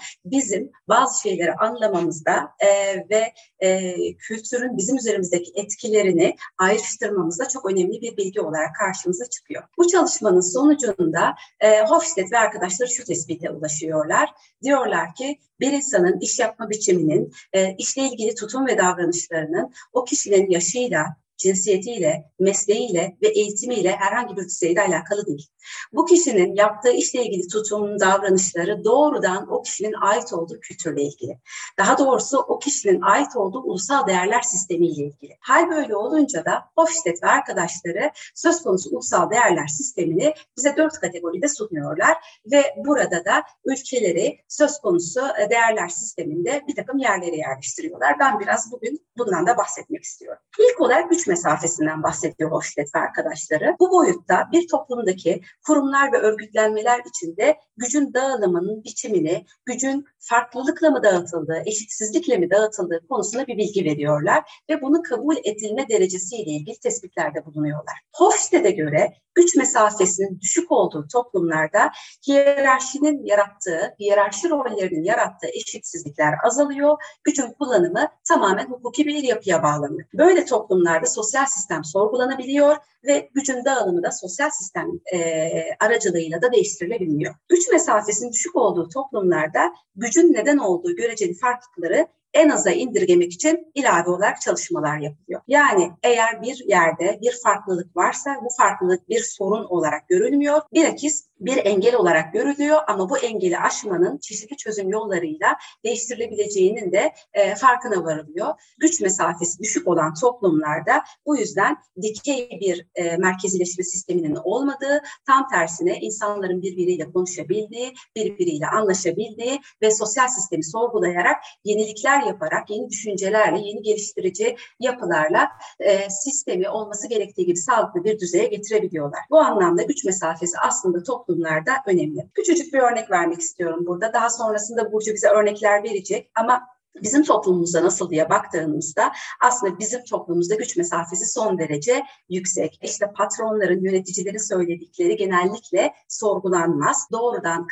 [0.53, 8.17] bizim bazı şeyleri anlamamızda e, ve e, kültürün bizim üzerimizdeki etkilerini ayrıştırmamızda çok önemli bir
[8.17, 9.63] bilgi olarak karşımıza çıkıyor.
[9.79, 14.31] Bu çalışmanın sonucunda e, Hofstede ve arkadaşları şu tespite ulaşıyorlar.
[14.63, 20.51] Diyorlar ki bir insanın iş yapma biçiminin, e, işle ilgili tutum ve davranışlarının o kişinin
[20.51, 25.49] yaşıyla, cinsiyetiyle, mesleğiyle ve eğitimiyle herhangi bir düzeyde alakalı değil.
[25.93, 31.39] Bu kişinin yaptığı işle ilgili tutum, davranışları doğrudan o kişinin ait olduğu kültürle ilgili.
[31.79, 35.37] Daha doğrusu o kişinin ait olduğu ulusal değerler sistemiyle ilgili.
[35.41, 41.49] Hal böyle olunca da Hofstede ve arkadaşları söz konusu ulusal değerler sistemini bize dört kategoride
[41.49, 42.17] sunuyorlar
[42.53, 48.19] ve burada da ülkeleri söz konusu değerler sisteminde bir takım yerlere yerleştiriyorlar.
[48.19, 50.43] Ben biraz bugün bundan da bahsetmek istiyorum.
[50.59, 53.77] İlk olarak güç mesafesinden bahsediyor Hofstede ve arkadaşları.
[53.81, 61.63] Bu boyutta bir toplumdaki kurumlar ve örgütlenmeler içinde gücün dağılımının biçimini, gücün farklılıkla mı dağıtıldığı,
[61.67, 67.95] eşitsizlikle mi dağıtıldığı konusunda bir bilgi veriyorlar ve bunu kabul edilme derecesiyle ilgili tespitlerde bulunuyorlar.
[68.13, 71.91] Hofstede'e göre güç mesafesinin düşük olduğu toplumlarda
[72.27, 80.09] hiyerarşinin yarattığı, hiyerarşi rollerinin yarattığı eşitsizlikler azalıyor, gücün kullanımı tamamen hukuki bir yapıya bağlanıyor.
[80.15, 87.35] Böyle toplumlarda sosyal sistem sorgulanabiliyor ve gücün dağılımı da sosyal sistem e, aracılığıyla da değiştirilebiliyor.
[87.49, 94.11] Güç mesafesinin düşük olduğu toplumlarda gücün neden olduğu göreceli farklılıkları en aza indirgemek için ilave
[94.11, 95.41] olarak çalışmalar yapılıyor.
[95.49, 100.61] Yani eğer bir yerde bir farklılık varsa bu farklılık bir sorun olarak görülmüyor.
[100.75, 107.55] Bilakis bir engel olarak görülüyor ama bu engeli aşmanın çeşitli çözüm yollarıyla değiştirilebileceğinin de e,
[107.55, 108.55] farkına varılıyor.
[108.79, 115.99] Güç mesafesi düşük olan toplumlarda bu yüzden dikey bir e, merkezileşme sisteminin olmadığı, tam tersine
[116.01, 124.57] insanların birbiriyle konuşabildiği, birbiriyle anlaşabildiği ve sosyal sistemi sorgulayarak yenilikler yaparak, yeni düşüncelerle, yeni geliştirici
[124.81, 125.49] yapılarla
[125.81, 129.21] e, sistemi olması gerektiği gibi sağlıklı bir düzeye getirebiliyorlar.
[129.31, 131.03] Bu anlamda güç mesafesi aslında
[131.33, 132.29] toplumlarda önemli.
[132.35, 134.13] Küçücük bir örnek vermek istiyorum burada.
[134.13, 136.63] Daha sonrasında Burcu bize örnekler verecek ama
[137.03, 142.79] bizim toplumumuzda nasıl diye baktığımızda aslında bizim toplumumuzda güç mesafesi son derece yüksek.
[142.83, 147.09] İşte patronların, yöneticilerin söyledikleri genellikle sorgulanmaz.
[147.13, 147.67] Doğrudan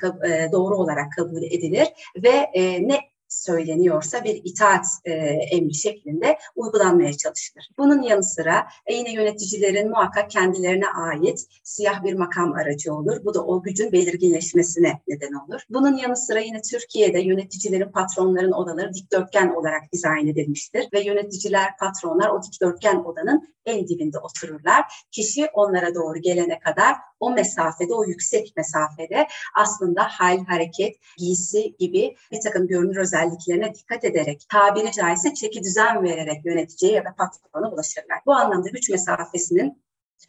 [0.52, 5.12] doğru olarak kabul edilir ve ne söyleniyorsa bir itaat e,
[5.50, 7.68] emri şeklinde uygulanmaya çalışılır.
[7.78, 13.24] Bunun yanı sıra e, yine yöneticilerin muhakkak kendilerine ait siyah bir makam aracı olur.
[13.24, 15.60] Bu da o gücün belirginleşmesine neden olur.
[15.70, 22.30] Bunun yanı sıra yine Türkiye'de yöneticilerin, patronların odaları dikdörtgen olarak dizayn edilmiştir ve yöneticiler, patronlar
[22.30, 24.84] o dikdörtgen odanın en dibinde otururlar.
[25.10, 32.16] Kişi onlara doğru gelene kadar o mesafede, o yüksek mesafede aslında hal, hareket, giysi gibi
[32.32, 37.70] bir takım görünür özelliklerine dikkat ederek, tabiri caizse çeki düzen vererek yöneticiye ya da patrona
[37.70, 38.18] ulaşırlar.
[38.26, 39.82] Bu anlamda güç mesafesinin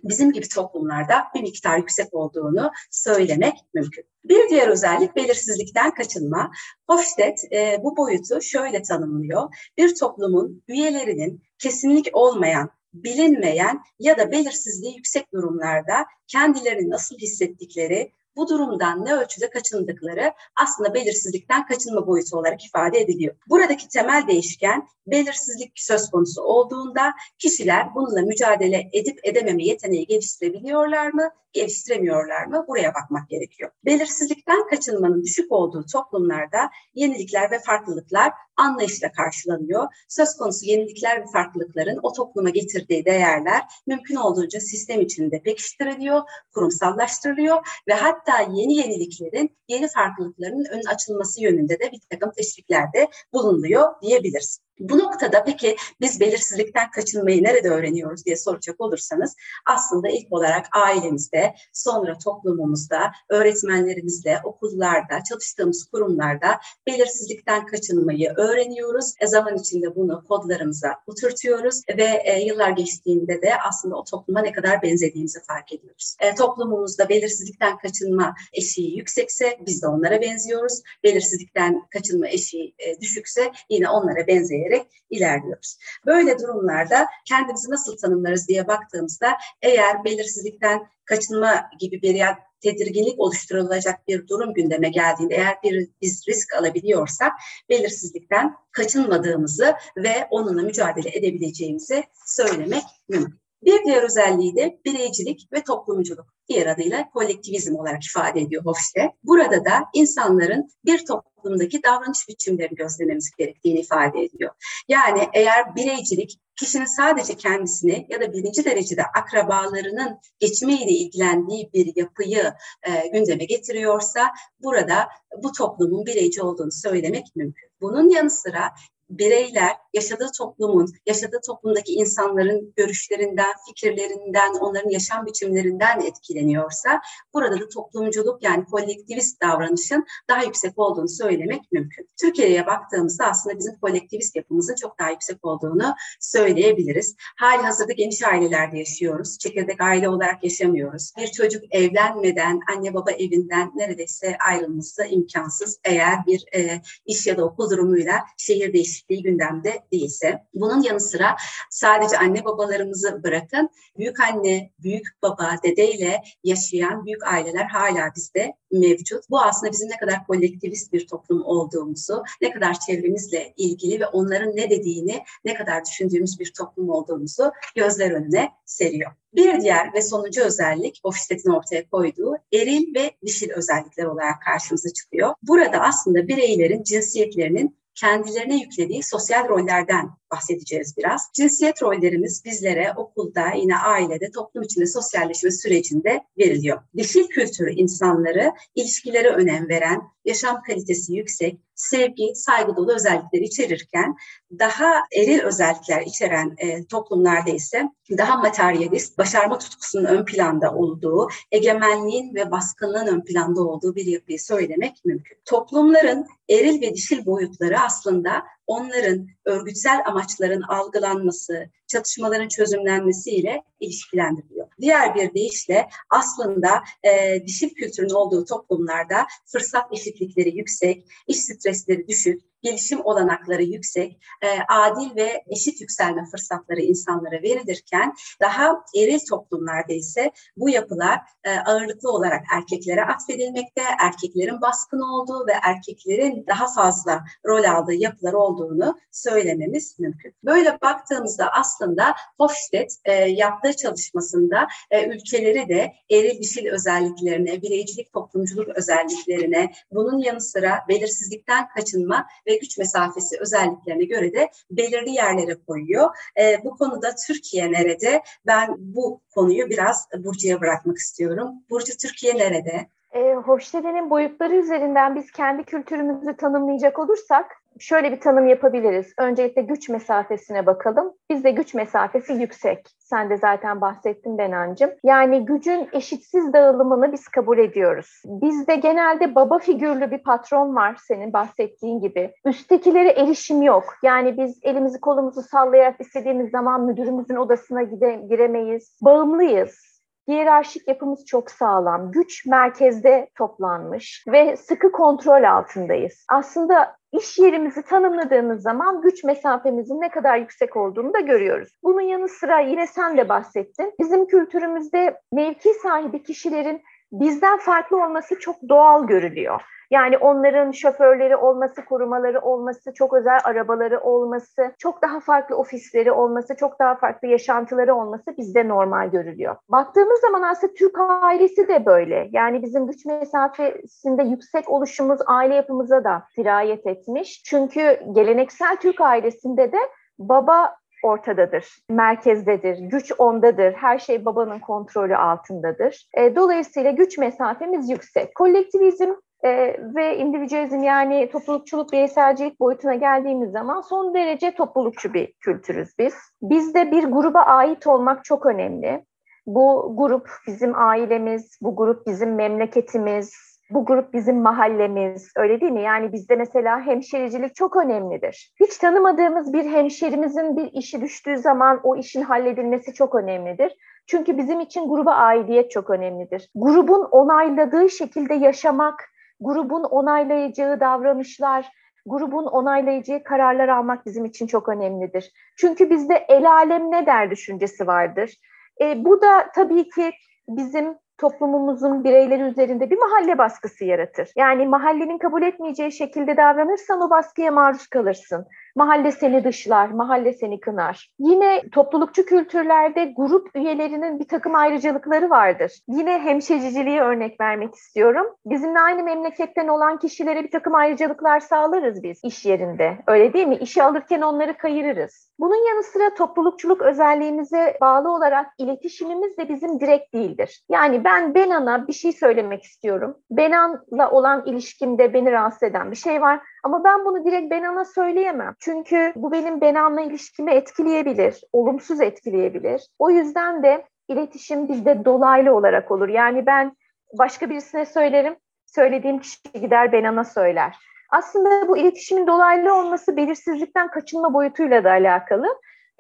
[0.03, 4.03] bizim gibi toplumlarda bir miktar yüksek olduğunu söylemek mümkün.
[4.23, 6.51] Bir diğer özellik belirsizlikten kaçınma.
[6.87, 9.55] Hofstede e, bu boyutu şöyle tanımlıyor.
[9.77, 18.47] Bir toplumun üyelerinin kesinlik olmayan bilinmeyen ya da belirsizliği yüksek durumlarda kendilerini nasıl hissettikleri, bu
[18.47, 23.35] durumdan ne ölçüde kaçındıkları aslında belirsizlikten kaçınma boyutu olarak ifade ediliyor.
[23.49, 31.29] Buradaki temel değişken belirsizlik söz konusu olduğunda kişiler bununla mücadele edip edememe yeteneği geliştirebiliyorlar mı,
[31.53, 32.65] geliştiremiyorlar mı?
[32.67, 33.71] Buraya bakmak gerekiyor.
[33.85, 39.87] Belirsizlikten kaçınmanın düşük olduğu toplumlarda yenilikler ve farklılıklar anlayışla karşılanıyor.
[40.07, 46.21] Söz konusu yenilikler ve farklılıkların o topluma getirdiği değerler mümkün olduğunca sistem içinde pekiştiriliyor,
[46.53, 48.20] kurumsallaştırılıyor ve hatta
[48.53, 54.59] yeni yeniliklerin, yeni farklılıkların ön açılması yönünde de bir takım teşviklerde bulunuyor diyebiliriz.
[54.81, 61.53] Bu noktada peki biz belirsizlikten kaçınmayı nerede öğreniyoruz diye soracak olursanız aslında ilk olarak ailemizde,
[61.73, 69.13] sonra toplumumuzda, öğretmenlerimizle, okullarda, çalıştığımız kurumlarda belirsizlikten kaçınmayı öğreniyoruz.
[69.19, 74.51] E, zaman içinde bunu kodlarımıza oturtuyoruz ve e, yıllar geçtiğinde de aslında o topluma ne
[74.51, 76.15] kadar benzediğimizi fark ediyoruz.
[76.19, 80.81] E, toplumumuzda belirsizlikten kaçınma eşiği yüksekse biz de onlara benziyoruz.
[81.03, 84.70] Belirsizlikten kaçınma eşiği e, düşükse yine onlara benzeyerek
[85.09, 85.77] ilerliyoruz.
[86.05, 92.15] Böyle durumlarda kendimizi nasıl tanımlarız diye baktığımızda eğer belirsizlikten kaçınma gibi bir
[92.61, 97.31] tedirginlik oluşturulacak bir durum gündeme geldiğinde eğer bir biz risk alabiliyorsak
[97.69, 103.40] belirsizlikten kaçınmadığımızı ve onunla mücadele edebileceğimizi söylemek mümkün.
[103.63, 106.25] Bir diğer özelliği de bireycilik ve toplumculuk.
[106.49, 109.11] Diğer adıyla kolektivizm olarak ifade ediyor Hofstede.
[109.23, 114.51] Burada da insanların bir toplumdaki davranış biçimlerini gözlememiz gerektiğini ifade ediyor.
[114.87, 122.53] Yani eğer bireycilik kişinin sadece kendisini ya da birinci derecede akrabalarının geçimiyle ilgilendiği bir yapıyı
[122.83, 125.07] e, gündeme getiriyorsa burada
[125.43, 127.69] bu toplumun bireyci olduğunu söylemek mümkün.
[127.81, 128.71] Bunun yanı sıra
[129.17, 137.01] bireyler yaşadığı toplumun, yaşadığı toplumdaki insanların görüşlerinden, fikirlerinden, onların yaşam biçimlerinden etkileniyorsa
[137.33, 142.07] burada da toplumculuk yani kolektivist davranışın daha yüksek olduğunu söylemek mümkün.
[142.21, 147.15] Türkiye'ye baktığımızda aslında bizim kolektivist yapımızın çok daha yüksek olduğunu söyleyebiliriz.
[147.37, 149.37] Hali hazırda geniş ailelerde yaşıyoruz.
[149.37, 151.11] Çekirdek aile olarak yaşamıyoruz.
[151.17, 157.45] Bir çocuk evlenmeden anne baba evinden neredeyse ayrılması imkansız eğer bir e, iş ya da
[157.45, 160.43] okul durumuyla şehir değişikliği gündemde değilse.
[160.53, 161.35] Bunun yanı sıra
[161.69, 169.29] sadece anne babalarımızı bırakın büyük anne, büyük baba, dedeyle yaşayan büyük aileler hala bizde mevcut.
[169.29, 174.55] Bu aslında bizim ne kadar kolektivist bir toplum olduğumuzu, ne kadar çevremizle ilgili ve onların
[174.55, 179.11] ne dediğini ne kadar düşündüğümüz bir toplum olduğumuzu gözler önüne seriyor.
[179.33, 185.33] Bir diğer ve sonuncu özellik Hofstede'in ortaya koyduğu eril ve dişil özellikler olarak karşımıza çıkıyor.
[185.43, 191.29] Burada aslında bireylerin cinsiyetlerinin kendilerine yüklediği sosyal rollerden bahsedeceğiz biraz.
[191.33, 196.81] Cinsiyet rollerimiz bizlere okulda, yine ailede, toplum içinde sosyalleşme sürecinde veriliyor.
[196.97, 204.15] Dişil kültürü insanları ilişkilere önem veren, yaşam kalitesi yüksek, sevgi, saygı dolu özellikleri içerirken
[204.59, 212.35] daha eril özellikler içeren e, toplumlarda ise daha materyalist, başarma tutkusunun ön planda olduğu, egemenliğin
[212.35, 215.37] ve baskınlığın ön planda olduğu bir yapıyı söylemek mümkün.
[215.45, 224.67] Toplumların eril ve dişil boyutları aslında onların örgütsel amaçların algılanması, çatışmaların çözümlenmesiyle ilişkilendiriliyor.
[224.81, 232.41] Diğer bir deyişle aslında e, dişil kültürün olduğu toplumlarda fırsat eşitlikleri yüksek, iş stresleri düşük,
[232.61, 240.31] gelişim olanakları yüksek, e, adil ve eşit yükselme fırsatları insanlara verilirken daha eril toplumlarda ise
[240.57, 247.63] bu yapılar e, ağırlıklı olarak erkeklere atfedilmekte, erkeklerin baskın olduğu ve erkeklerin daha fazla rol
[247.63, 250.33] aldığı yapılar olduğunu söylememiz mümkün.
[250.43, 259.71] Böyle baktığımızda aslında Hofstede yaptığı çalışmasında e, ülkeleri de eril dişil özelliklerine, bireycilik toplumculuk özelliklerine,
[259.91, 266.09] bunun yanı sıra belirsizlikten kaçınma ve güç mesafesi özelliklerine göre de belirli yerlere koyuyor.
[266.39, 268.21] E, bu konuda Türkiye nerede?
[268.47, 271.51] Ben bu konuyu biraz Burcu'ya bırakmak istiyorum.
[271.69, 272.87] Burcu Türkiye nerede?
[273.11, 279.13] E, Hofstede'nin boyutları üzerinden biz kendi kültürümüzü tanımlayacak olursak şöyle bir tanım yapabiliriz.
[279.17, 281.13] Öncelikle güç mesafesine bakalım.
[281.29, 282.87] Bizde güç mesafesi yüksek.
[282.99, 284.91] Sen de zaten bahsettin Benancım.
[285.03, 288.21] Yani gücün eşitsiz dağılımını biz kabul ediyoruz.
[288.25, 292.33] Bizde genelde baba figürlü bir patron var senin bahsettiğin gibi.
[292.45, 293.83] Üsttekilere erişim yok.
[294.03, 298.97] Yani biz elimizi kolumuzu sallayarak istediğimiz zaman müdürümüzün odasına gide, giremeyiz.
[299.01, 299.90] Bağımlıyız.
[300.27, 302.11] Hiyerarşik yapımız çok sağlam.
[302.11, 306.25] Güç merkezde toplanmış ve sıkı kontrol altındayız.
[306.29, 311.69] Aslında iş yerimizi tanımladığımız zaman güç mesafemizin ne kadar yüksek olduğunu da görüyoruz.
[311.83, 313.93] Bunun yanı sıra yine sen de bahsettin.
[313.99, 316.81] Bizim kültürümüzde mevki sahibi kişilerin
[317.11, 319.61] bizden farklı olması çok doğal görülüyor.
[319.91, 326.55] Yani onların şoförleri olması, korumaları olması, çok özel arabaları olması, çok daha farklı ofisleri olması,
[326.55, 329.55] çok daha farklı yaşantıları olması bizde normal görülüyor.
[329.69, 332.29] Baktığımız zaman aslında Türk ailesi de böyle.
[332.31, 337.43] Yani bizim güç mesafesinde yüksek oluşumuz aile yapımıza da sirayet etmiş.
[337.45, 339.77] Çünkü geleneksel Türk ailesinde de
[340.19, 346.07] baba ortadadır, merkezdedir, güç ondadır, her şey babanın kontrolü altındadır.
[346.17, 348.35] E, dolayısıyla güç mesafemiz yüksek.
[348.35, 349.09] Kolektivizm
[349.43, 356.13] e, ve individualizm yani toplulukçuluk, bireyselcilik boyutuna geldiğimiz zaman son derece toplulukçu bir kültürüz biz.
[356.41, 359.05] Bizde bir gruba ait olmak çok önemli.
[359.45, 363.33] Bu grup bizim ailemiz, bu grup bizim memleketimiz,
[363.69, 365.81] bu grup bizim mahallemiz, öyle değil mi?
[365.81, 368.53] Yani bizde mesela hemşericilik çok önemlidir.
[368.59, 373.75] Hiç tanımadığımız bir hemşerimizin bir işi düştüğü zaman o işin halledilmesi çok önemlidir.
[374.07, 376.49] Çünkü bizim için gruba aidiyet çok önemlidir.
[376.55, 379.10] Grubun onayladığı şekilde yaşamak,
[379.41, 381.71] grubun onaylayacağı davranışlar,
[382.05, 385.31] grubun onaylayacağı kararlar almak bizim için çok önemlidir.
[385.57, 388.37] Çünkü bizde el alem ne der düşüncesi vardır.
[388.81, 390.11] E, bu da tabii ki
[390.47, 394.29] bizim toplumumuzun bireyleri üzerinde bir mahalle baskısı yaratır.
[394.35, 398.47] Yani mahallenin kabul etmeyeceği şekilde davranırsan o baskıya maruz kalırsın.
[398.75, 401.09] Mahalle seni dışlar, mahalle seni kınar.
[401.19, 405.71] Yine toplulukçu kültürlerde grup üyelerinin bir takım ayrıcalıkları vardır.
[405.87, 408.25] Yine hemşericiliği örnek vermek istiyorum.
[408.45, 412.97] Bizimle aynı memleketten olan kişilere bir takım ayrıcalıklar sağlarız biz iş yerinde.
[413.07, 413.55] Öyle değil mi?
[413.55, 415.31] İşe alırken onları kayırırız.
[415.39, 420.63] Bunun yanı sıra toplulukçuluk özelliğimize bağlı olarak iletişimimiz de bizim direkt değildir.
[420.69, 423.17] Yani ben Benan'a bir şey söylemek istiyorum.
[423.31, 426.39] Benan'la olan ilişkimde beni rahatsız eden bir şey var.
[426.63, 428.55] Ama ben bunu direkt Benan'a söyleyemem.
[428.59, 432.87] Çünkü bu benim Benan'la ilişkimi etkileyebilir, olumsuz etkileyebilir.
[432.99, 436.07] O yüzden de iletişim bizde dolaylı olarak olur.
[436.07, 436.77] Yani ben
[437.19, 440.75] başka birisine söylerim, söylediğim kişi gider Benan'a söyler.
[441.09, 445.47] Aslında bu iletişimin dolaylı olması belirsizlikten kaçınma boyutuyla da alakalı.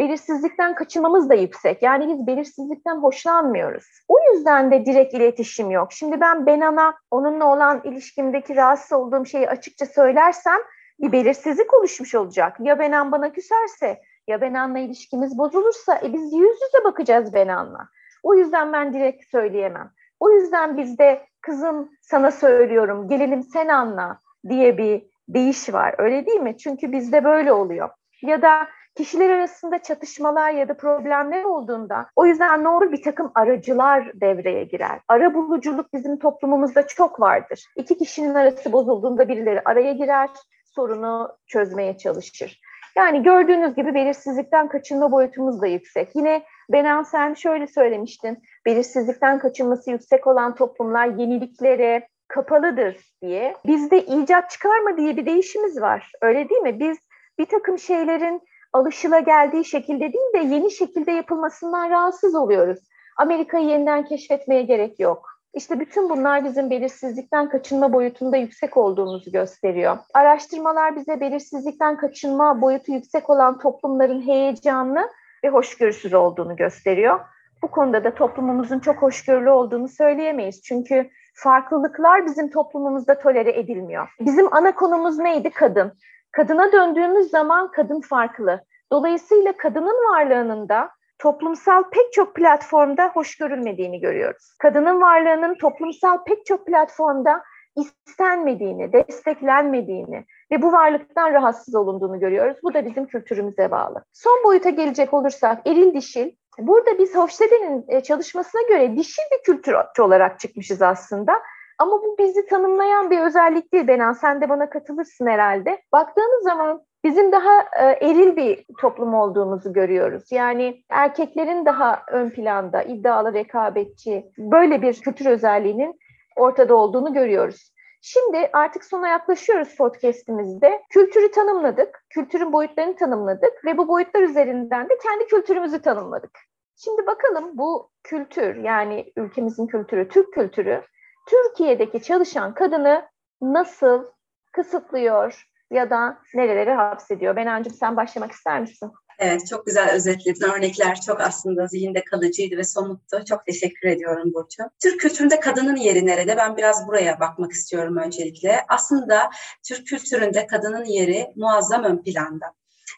[0.01, 1.81] Belirsizlikten kaçınmamız da yüksek.
[1.81, 3.85] Yani biz belirsizlikten hoşlanmıyoruz.
[4.07, 5.93] O yüzden de direkt iletişim yok.
[5.93, 10.57] Şimdi ben Benan'a onunla olan ilişkimdeki rahatsız olduğum şeyi açıkça söylersem
[10.99, 12.57] bir belirsizlik oluşmuş olacak.
[12.59, 17.87] Ya Benan bana küserse, ya Benan'la ilişkimiz bozulursa e biz yüz yüze bakacağız Benan'la.
[18.23, 19.91] O yüzden ben direkt söyleyemem.
[20.19, 25.95] O yüzden bizde kızım sana söylüyorum, gelelim sen anla diye bir değiş var.
[25.97, 26.57] Öyle değil mi?
[26.57, 27.89] Çünkü bizde böyle oluyor.
[28.21, 33.31] Ya da kişiler arasında çatışmalar ya da problemler olduğunda o yüzden ne olur bir takım
[33.35, 34.99] aracılar devreye girer.
[35.07, 37.65] Ara buluculuk bizim toplumumuzda çok vardır.
[37.75, 40.29] İki kişinin arası bozulduğunda birileri araya girer,
[40.75, 42.61] sorunu çözmeye çalışır.
[42.95, 46.15] Yani gördüğünüz gibi belirsizlikten kaçınma boyutumuz da yüksek.
[46.15, 53.55] Yine Benan sen şöyle söylemiştin, belirsizlikten kaçınması yüksek olan toplumlar yeniliklere, kapalıdır diye.
[53.65, 56.11] Bizde icat çıkarma diye bir değişimiz var.
[56.21, 56.79] Öyle değil mi?
[56.79, 56.97] Biz
[57.39, 58.41] bir takım şeylerin
[58.73, 62.79] alışıla geldiği şekilde değil de yeni şekilde yapılmasından rahatsız oluyoruz.
[63.17, 65.31] Amerika'yı yeniden keşfetmeye gerek yok.
[65.53, 69.97] İşte bütün bunlar bizim belirsizlikten kaçınma boyutunda yüksek olduğumuzu gösteriyor.
[70.13, 75.09] Araştırmalar bize belirsizlikten kaçınma boyutu yüksek olan toplumların heyecanlı
[75.43, 77.19] ve hoşgörüsüz olduğunu gösteriyor.
[77.63, 80.61] Bu konuda da toplumumuzun çok hoşgörülü olduğunu söyleyemeyiz.
[80.61, 84.07] Çünkü farklılıklar bizim toplumumuzda tolere edilmiyor.
[84.19, 85.49] Bizim ana konumuz neydi?
[85.49, 85.93] Kadın.
[86.31, 88.63] Kadına döndüğümüz zaman kadın farklı.
[88.91, 90.89] Dolayısıyla kadının varlığının da
[91.19, 94.55] toplumsal pek çok platformda hoş görülmediğini görüyoruz.
[94.59, 97.43] Kadının varlığının toplumsal pek çok platformda
[97.75, 102.57] istenmediğini, desteklenmediğini ve bu varlıktan rahatsız olunduğunu görüyoruz.
[102.63, 104.03] Bu da bizim kültürümüze bağlı.
[104.13, 106.31] Son boyuta gelecek olursak eril dişil.
[106.59, 111.33] Burada biz Hofstede'nin e, çalışmasına göre dişil bir kültür olarak çıkmışız aslında.
[111.81, 114.13] Ama bu bizi tanımlayan bir özellik değil Benan.
[114.13, 115.81] Sen de bana katılırsın herhalde.
[115.93, 120.31] Baktığınız zaman bizim daha e, eril bir toplum olduğumuzu görüyoruz.
[120.31, 125.99] Yani erkeklerin daha ön planda, iddialı, rekabetçi, böyle bir kültür özelliğinin
[126.35, 127.73] ortada olduğunu görüyoruz.
[128.01, 130.81] Şimdi artık sona yaklaşıyoruz podcast'imizde.
[130.89, 136.39] Kültürü tanımladık, kültürün boyutlarını tanımladık ve bu boyutlar üzerinden de kendi kültürümüzü tanımladık.
[136.75, 140.81] Şimdi bakalım bu kültür yani ülkemizin kültürü, Türk kültürü
[141.25, 143.05] Türkiye'deki çalışan kadını
[143.41, 144.03] nasıl
[144.51, 147.35] kısıtlıyor ya da nerelere hapsediyor?
[147.35, 148.91] Benancığım sen başlamak ister misin?
[149.19, 150.45] Evet, çok güzel özetledin.
[150.45, 153.25] Örnekler çok aslında zihinde kalıcıydı ve somuttu.
[153.29, 154.63] Çok teşekkür ediyorum Burcu.
[154.83, 156.37] Türk kültüründe kadının yeri nerede?
[156.37, 158.65] Ben biraz buraya bakmak istiyorum öncelikle.
[158.69, 159.29] Aslında
[159.67, 162.45] Türk kültüründe kadının yeri muazzam ön planda.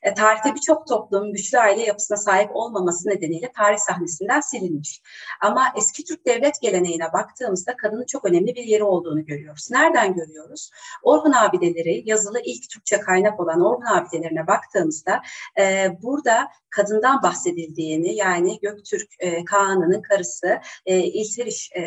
[0.03, 5.01] E, tarihte birçok toplum güçlü aile yapısına sahip olmaması nedeniyle tarih sahnesinden silinmiş.
[5.41, 9.71] Ama eski Türk devlet geleneğine baktığımızda kadının çok önemli bir yeri olduğunu görüyoruz.
[9.71, 10.71] Nereden görüyoruz?
[11.03, 15.21] Orhun abideleri, yazılı ilk Türkçe kaynak olan Orhun abidelerine baktığımızda
[15.59, 21.81] e, burada kadından bahsedildiğini yani Göktürk e, Kağan'ının karısı e, İlteriş e,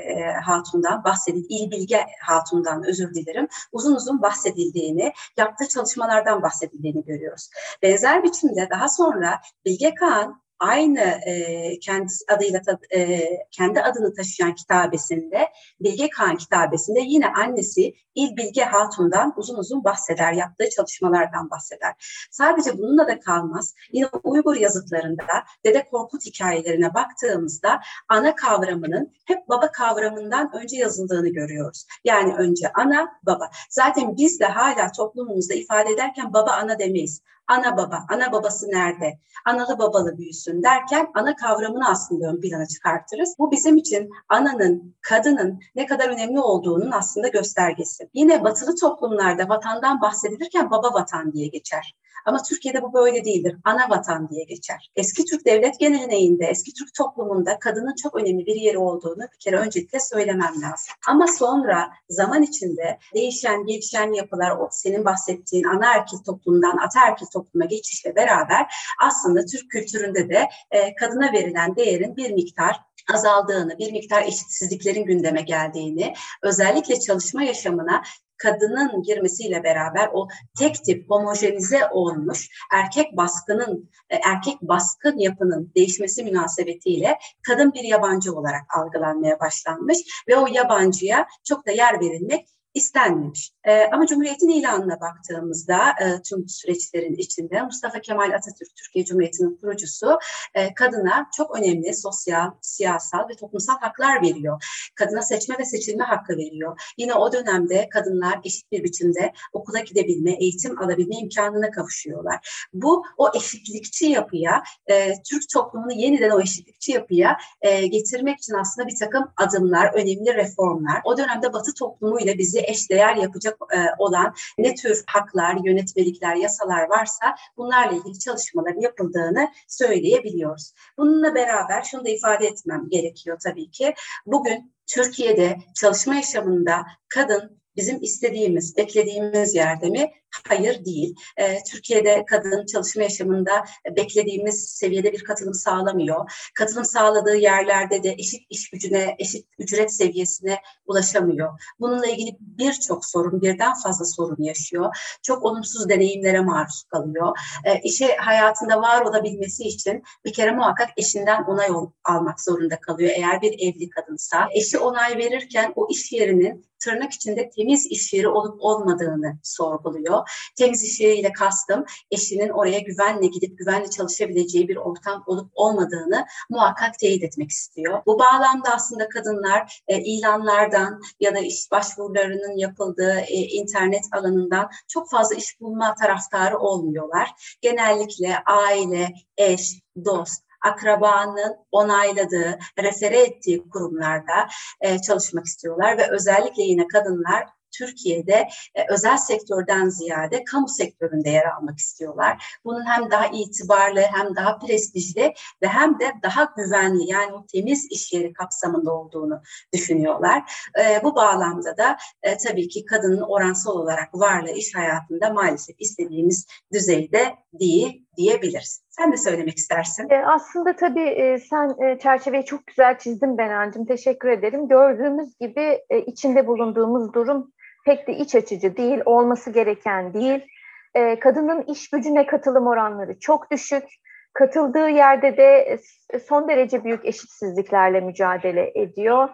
[0.45, 7.51] Hatun'dan bahsedildi, İlbilge Hatun'dan özür dilerim uzun uzun bahsedildiğini, yaptığı çalışmalardan bahsedildiğini görüyoruz.
[7.97, 12.61] Benzer biçimde daha sonra Bilge Kağan aynı e, kendi adıyla
[12.95, 15.49] e, kendi adını taşıyan kitabesinde
[15.81, 21.95] Bilge Kağan kitabesinde yine annesi İl Bilge Hatun'dan uzun uzun bahseder, yaptığı çalışmalardan bahseder.
[22.31, 23.75] Sadece bununla da kalmaz.
[23.93, 31.87] Yine Uygur yazıtlarında Dede Korkut hikayelerine baktığımızda ana kavramının hep baba kavramından önce yazıldığını görüyoruz.
[32.05, 33.51] Yani önce ana, baba.
[33.71, 39.19] Zaten biz de hala toplumumuzda ifade ederken baba ana demeyiz ana baba, ana babası nerede,
[39.45, 43.35] analı babalı büyüsün derken ana kavramını aslında ön plana çıkartırız.
[43.39, 48.09] Bu bizim için ananın, kadının ne kadar önemli olduğunun aslında göstergesi.
[48.15, 51.95] Yine batılı toplumlarda vatandan bahsedilirken baba vatan diye geçer.
[52.27, 53.57] Ama Türkiye'de bu böyle değildir.
[53.65, 54.91] Ana vatan diye geçer.
[54.97, 59.57] Eski Türk devlet geleneğinde, eski Türk toplumunda kadının çok önemli bir yeri olduğunu bir kere
[59.57, 60.95] öncelikle söylemem lazım.
[61.09, 67.65] Ama sonra zaman içinde değişen, gelişen yapılar, o senin bahsettiğin ana erkil toplumdan ataerkil topluma
[67.65, 72.77] geçişle beraber aslında Türk kültüründe de e, kadına verilen değerin bir miktar
[73.15, 78.03] azaldığını, bir miktar eşitsizliklerin gündeme geldiğini, özellikle çalışma yaşamına
[78.37, 80.29] kadının girmesiyle beraber o
[80.59, 88.35] tek tip homojenize olmuş erkek baskının e, erkek baskın yapının değişmesi münasebetiyle kadın bir yabancı
[88.35, 93.53] olarak algılanmaya başlanmış ve o yabancıya çok da yer verilmek istenmemiş.
[93.65, 99.57] E, ama Cumhuriyet'in ilanına baktığımızda e, tüm bu süreçlerin içinde Mustafa Kemal Atatürk, Türkiye Cumhuriyeti'nin
[99.57, 100.19] kurucusu
[100.55, 104.65] e, kadına çok önemli sosyal, siyasal ve toplumsal haklar veriyor.
[104.95, 106.81] Kadına seçme ve seçilme hakkı veriyor.
[106.99, 112.69] Yine o dönemde kadınlar eşit bir biçimde okula gidebilme, eğitim alabilme imkanına kavuşuyorlar.
[112.73, 118.89] Bu o eşitlikçi yapıya, e, Türk toplumunu yeniden o eşitlikçi yapıya e, getirmek için aslında
[118.89, 121.01] bir takım adımlar, önemli reformlar.
[121.05, 127.37] O dönemde Batı toplumuyla bizi eşdeğer yapacak e, olan ne tür haklar, yönetmelikler, yasalar varsa
[127.57, 130.73] bunlarla ilgili çalışmaların yapıldığını söyleyebiliyoruz.
[130.99, 133.95] Bununla beraber şunu da ifade etmem gerekiyor tabii ki.
[134.27, 140.13] Bugün Türkiye'de çalışma yaşamında kadın bizim istediğimiz, beklediğimiz yerde mi?
[140.49, 141.15] Hayır değil.
[141.37, 143.65] E, Türkiye'de kadın çalışma yaşamında
[143.97, 146.49] beklediğimiz seviyede bir katılım sağlamıyor.
[146.55, 151.61] Katılım sağladığı yerlerde de eşit iş gücüne, eşit ücret seviyesine ulaşamıyor.
[151.81, 154.97] Bununla ilgili birçok sorun, birden fazla sorun yaşıyor.
[155.23, 157.39] Çok olumsuz deneyimlere maruz kalıyor.
[157.65, 161.69] E, işe hayatında var olabilmesi için bir kere muhakkak eşinden onay
[162.05, 163.11] almak zorunda kalıyor.
[163.17, 168.29] Eğer bir evli kadınsa eşi onay verirken o iş yerinin tırnak içinde temiz iş yeri
[168.29, 170.26] olup olmadığını sorguluyor.
[170.57, 176.99] Temiz iş yeriyle kastım eşinin oraya güvenle gidip güvenle çalışabileceği bir ortam olup olmadığını muhakkak
[176.99, 178.03] teyit etmek istiyor.
[178.07, 185.11] Bu bağlamda aslında kadınlar e, ilanlardan ya da iş başvurularının yapıldığı e, internet alanından çok
[185.11, 187.59] fazla iş bulma taraftarı olmuyorlar.
[187.61, 189.73] Genellikle aile, eş,
[190.05, 194.49] dost, akrabanın onayladığı, refere ettiği kurumlarda
[194.81, 197.47] e, çalışmak istiyorlar ve özellikle yine kadınlar
[197.79, 202.59] Türkiye'de e, özel sektörden ziyade kamu sektöründe yer almak istiyorlar.
[202.65, 207.87] Bunun hem daha itibarlı hem daha prestijli ve hem de daha güvenli yani o temiz
[207.91, 210.43] iş yeri kapsamında olduğunu düşünüyorlar.
[210.81, 216.47] E, bu bağlamda da e, tabii ki kadının oransal olarak varlığı iş hayatında maalesef istediğimiz
[216.73, 218.83] düzeyde değil diyebiliriz.
[218.89, 220.11] Sen de söylemek istersin.
[220.11, 223.87] E, aslında tabii e, sen e, çerçeveyi çok güzel çizdin Benancığım.
[223.87, 224.69] Teşekkür ederim.
[224.69, 227.53] Gördüğümüz gibi e, içinde bulunduğumuz durum
[227.87, 230.47] pek de iç açıcı değil, olması gereken değil.
[230.95, 233.85] E, kadının iş gücüne katılım oranları çok düşük.
[234.33, 235.79] Katıldığı yerde de
[236.11, 239.29] e, son derece büyük eşitsizliklerle mücadele ediyor.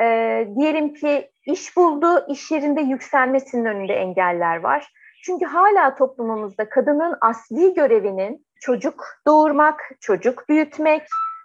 [0.00, 0.04] E,
[0.58, 4.92] diyelim ki iş buldu, iş yerinde yükselmesinin önünde engeller var.
[5.24, 11.02] Çünkü hala toplumumuzda kadının asli görevinin çocuk doğurmak, çocuk büyütmek,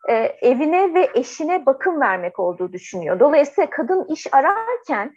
[0.10, 3.20] e, evine ve eşine bakım vermek olduğu düşünüyor.
[3.20, 5.14] Dolayısıyla kadın iş ararken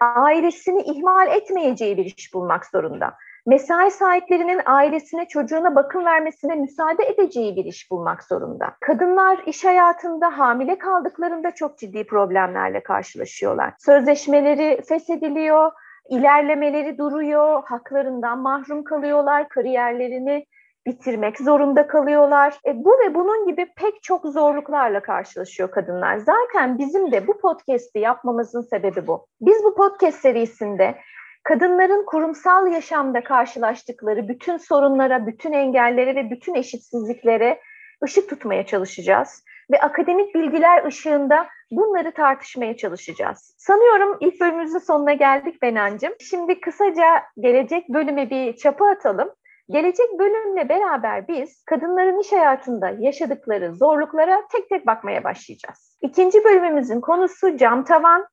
[0.00, 3.14] ailesini ihmal etmeyeceği bir iş bulmak zorunda.
[3.46, 8.76] Mesai sahiplerinin ailesine, çocuğuna bakım vermesine müsaade edeceği bir iş bulmak zorunda.
[8.80, 13.74] Kadınlar iş hayatında hamile kaldıklarında çok ciddi problemlerle karşılaşıyorlar.
[13.78, 15.72] Sözleşmeleri feshediliyor,
[16.08, 20.46] ilerlemeleri duruyor, haklarından mahrum kalıyorlar, kariyerlerini
[20.86, 22.58] bitirmek zorunda kalıyorlar.
[22.66, 26.16] E, bu ve bunun gibi pek çok zorluklarla karşılaşıyor kadınlar.
[26.16, 29.26] Zaten bizim de bu podcast'i yapmamızın sebebi bu.
[29.40, 30.98] Biz bu podcast serisinde
[31.44, 37.60] kadınların kurumsal yaşamda karşılaştıkları bütün sorunlara, bütün engellere ve bütün eşitsizliklere
[38.04, 39.44] ışık tutmaya çalışacağız.
[39.70, 43.54] Ve akademik bilgiler ışığında bunları tartışmaya çalışacağız.
[43.58, 46.12] Sanıyorum ilk bölümümüzün sonuna geldik Benancığım.
[46.20, 49.30] Şimdi kısaca gelecek bölüme bir çapa atalım
[49.70, 55.98] Gelecek bölümle beraber biz kadınların iş hayatında yaşadıkları zorluklara tek tek bakmaya başlayacağız.
[56.02, 58.26] İkinci bölümümüzün konusu cam tavan,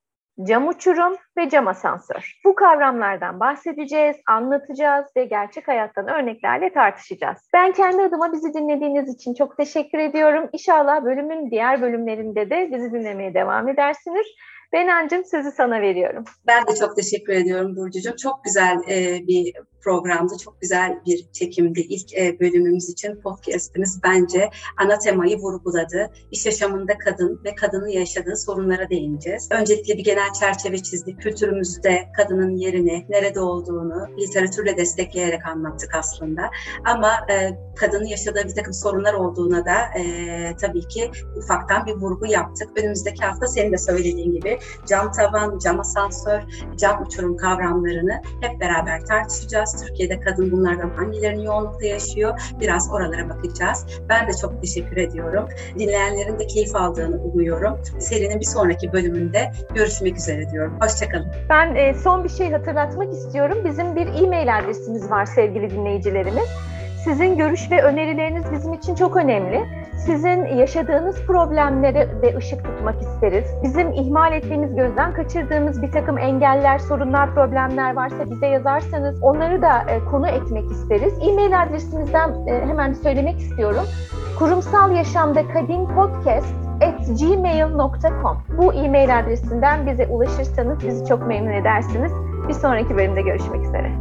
[0.44, 2.40] cam uçurum ve cam asansör.
[2.46, 7.38] Bu kavramlardan bahsedeceğiz, anlatacağız ve gerçek hayattan örneklerle tartışacağız.
[7.54, 10.50] Ben kendi adıma bizi dinlediğiniz için çok teşekkür ediyorum.
[10.54, 14.28] İnşallah bölümün diğer bölümlerinde de bizi dinlemeye devam edersiniz.
[14.74, 16.24] Benancığım sözü sana veriyorum.
[16.48, 18.16] Ben de çok teşekkür ediyorum Burcucuğum.
[18.16, 21.80] Çok güzel e, bir programdı, çok güzel bir çekimdi.
[21.80, 26.12] İlk e, bölümümüz için podcastimiz bence ana temayı vurguladı.
[26.32, 29.50] İş yaşamında kadın ve kadının yaşadığı sorunlara değineceğiz.
[29.52, 31.22] Öncelikle bir genel çerçeve çizdik.
[31.22, 36.42] Kültürümüzde kadının yerini, nerede olduğunu literatürle destekleyerek anlattık aslında.
[36.86, 42.26] Ama e, kadının yaşadığı bir takım sorunlar olduğuna da e, tabii ki ufaktan bir vurgu
[42.26, 42.70] yaptık.
[42.80, 46.42] Önümüzdeki hafta senin de söylediğin gibi cam tavan, cam asansör,
[46.78, 49.84] cam uçurum kavramlarını hep beraber tartışacağız.
[49.86, 52.40] Türkiye'de kadın bunlardan hangilerini yoğunlukla yaşıyor?
[52.60, 53.86] Biraz oralara bakacağız.
[54.10, 55.50] Ben de çok teşekkür ediyorum.
[55.80, 57.78] Dinleyenlerin de keyif aldığını umuyorum.
[58.00, 60.78] Serinin bir sonraki bölümünde görüşmek üzere diyorum.
[60.82, 61.28] Hoşçakalın.
[61.50, 63.58] Ben e, son bir şey hatırlatmak istiyorum.
[63.66, 66.50] Bizim bir e-mail adresimiz var sevgili dinleyicilerimiz.
[67.04, 69.66] Sizin görüş ve önerileriniz bizim için çok önemli.
[70.06, 73.46] Sizin yaşadığınız problemlere de ışık tutmak isteriz.
[73.64, 79.80] Bizim ihmal ettiğimiz, gözden kaçırdığımız bir takım engeller, sorunlar, problemler varsa bize yazarsanız onları da
[79.90, 81.14] e, konu etmek isteriz.
[81.22, 83.84] E-mail adresimizden e, hemen söylemek istiyorum.
[84.40, 86.67] Kurumsal Yaşamda Kadın Podcast
[87.20, 92.12] gmail.com Bu e-mail adresinden bize ulaşırsanız bizi çok memnun edersiniz.
[92.48, 93.92] Bir sonraki bölümde görüşmek üzere.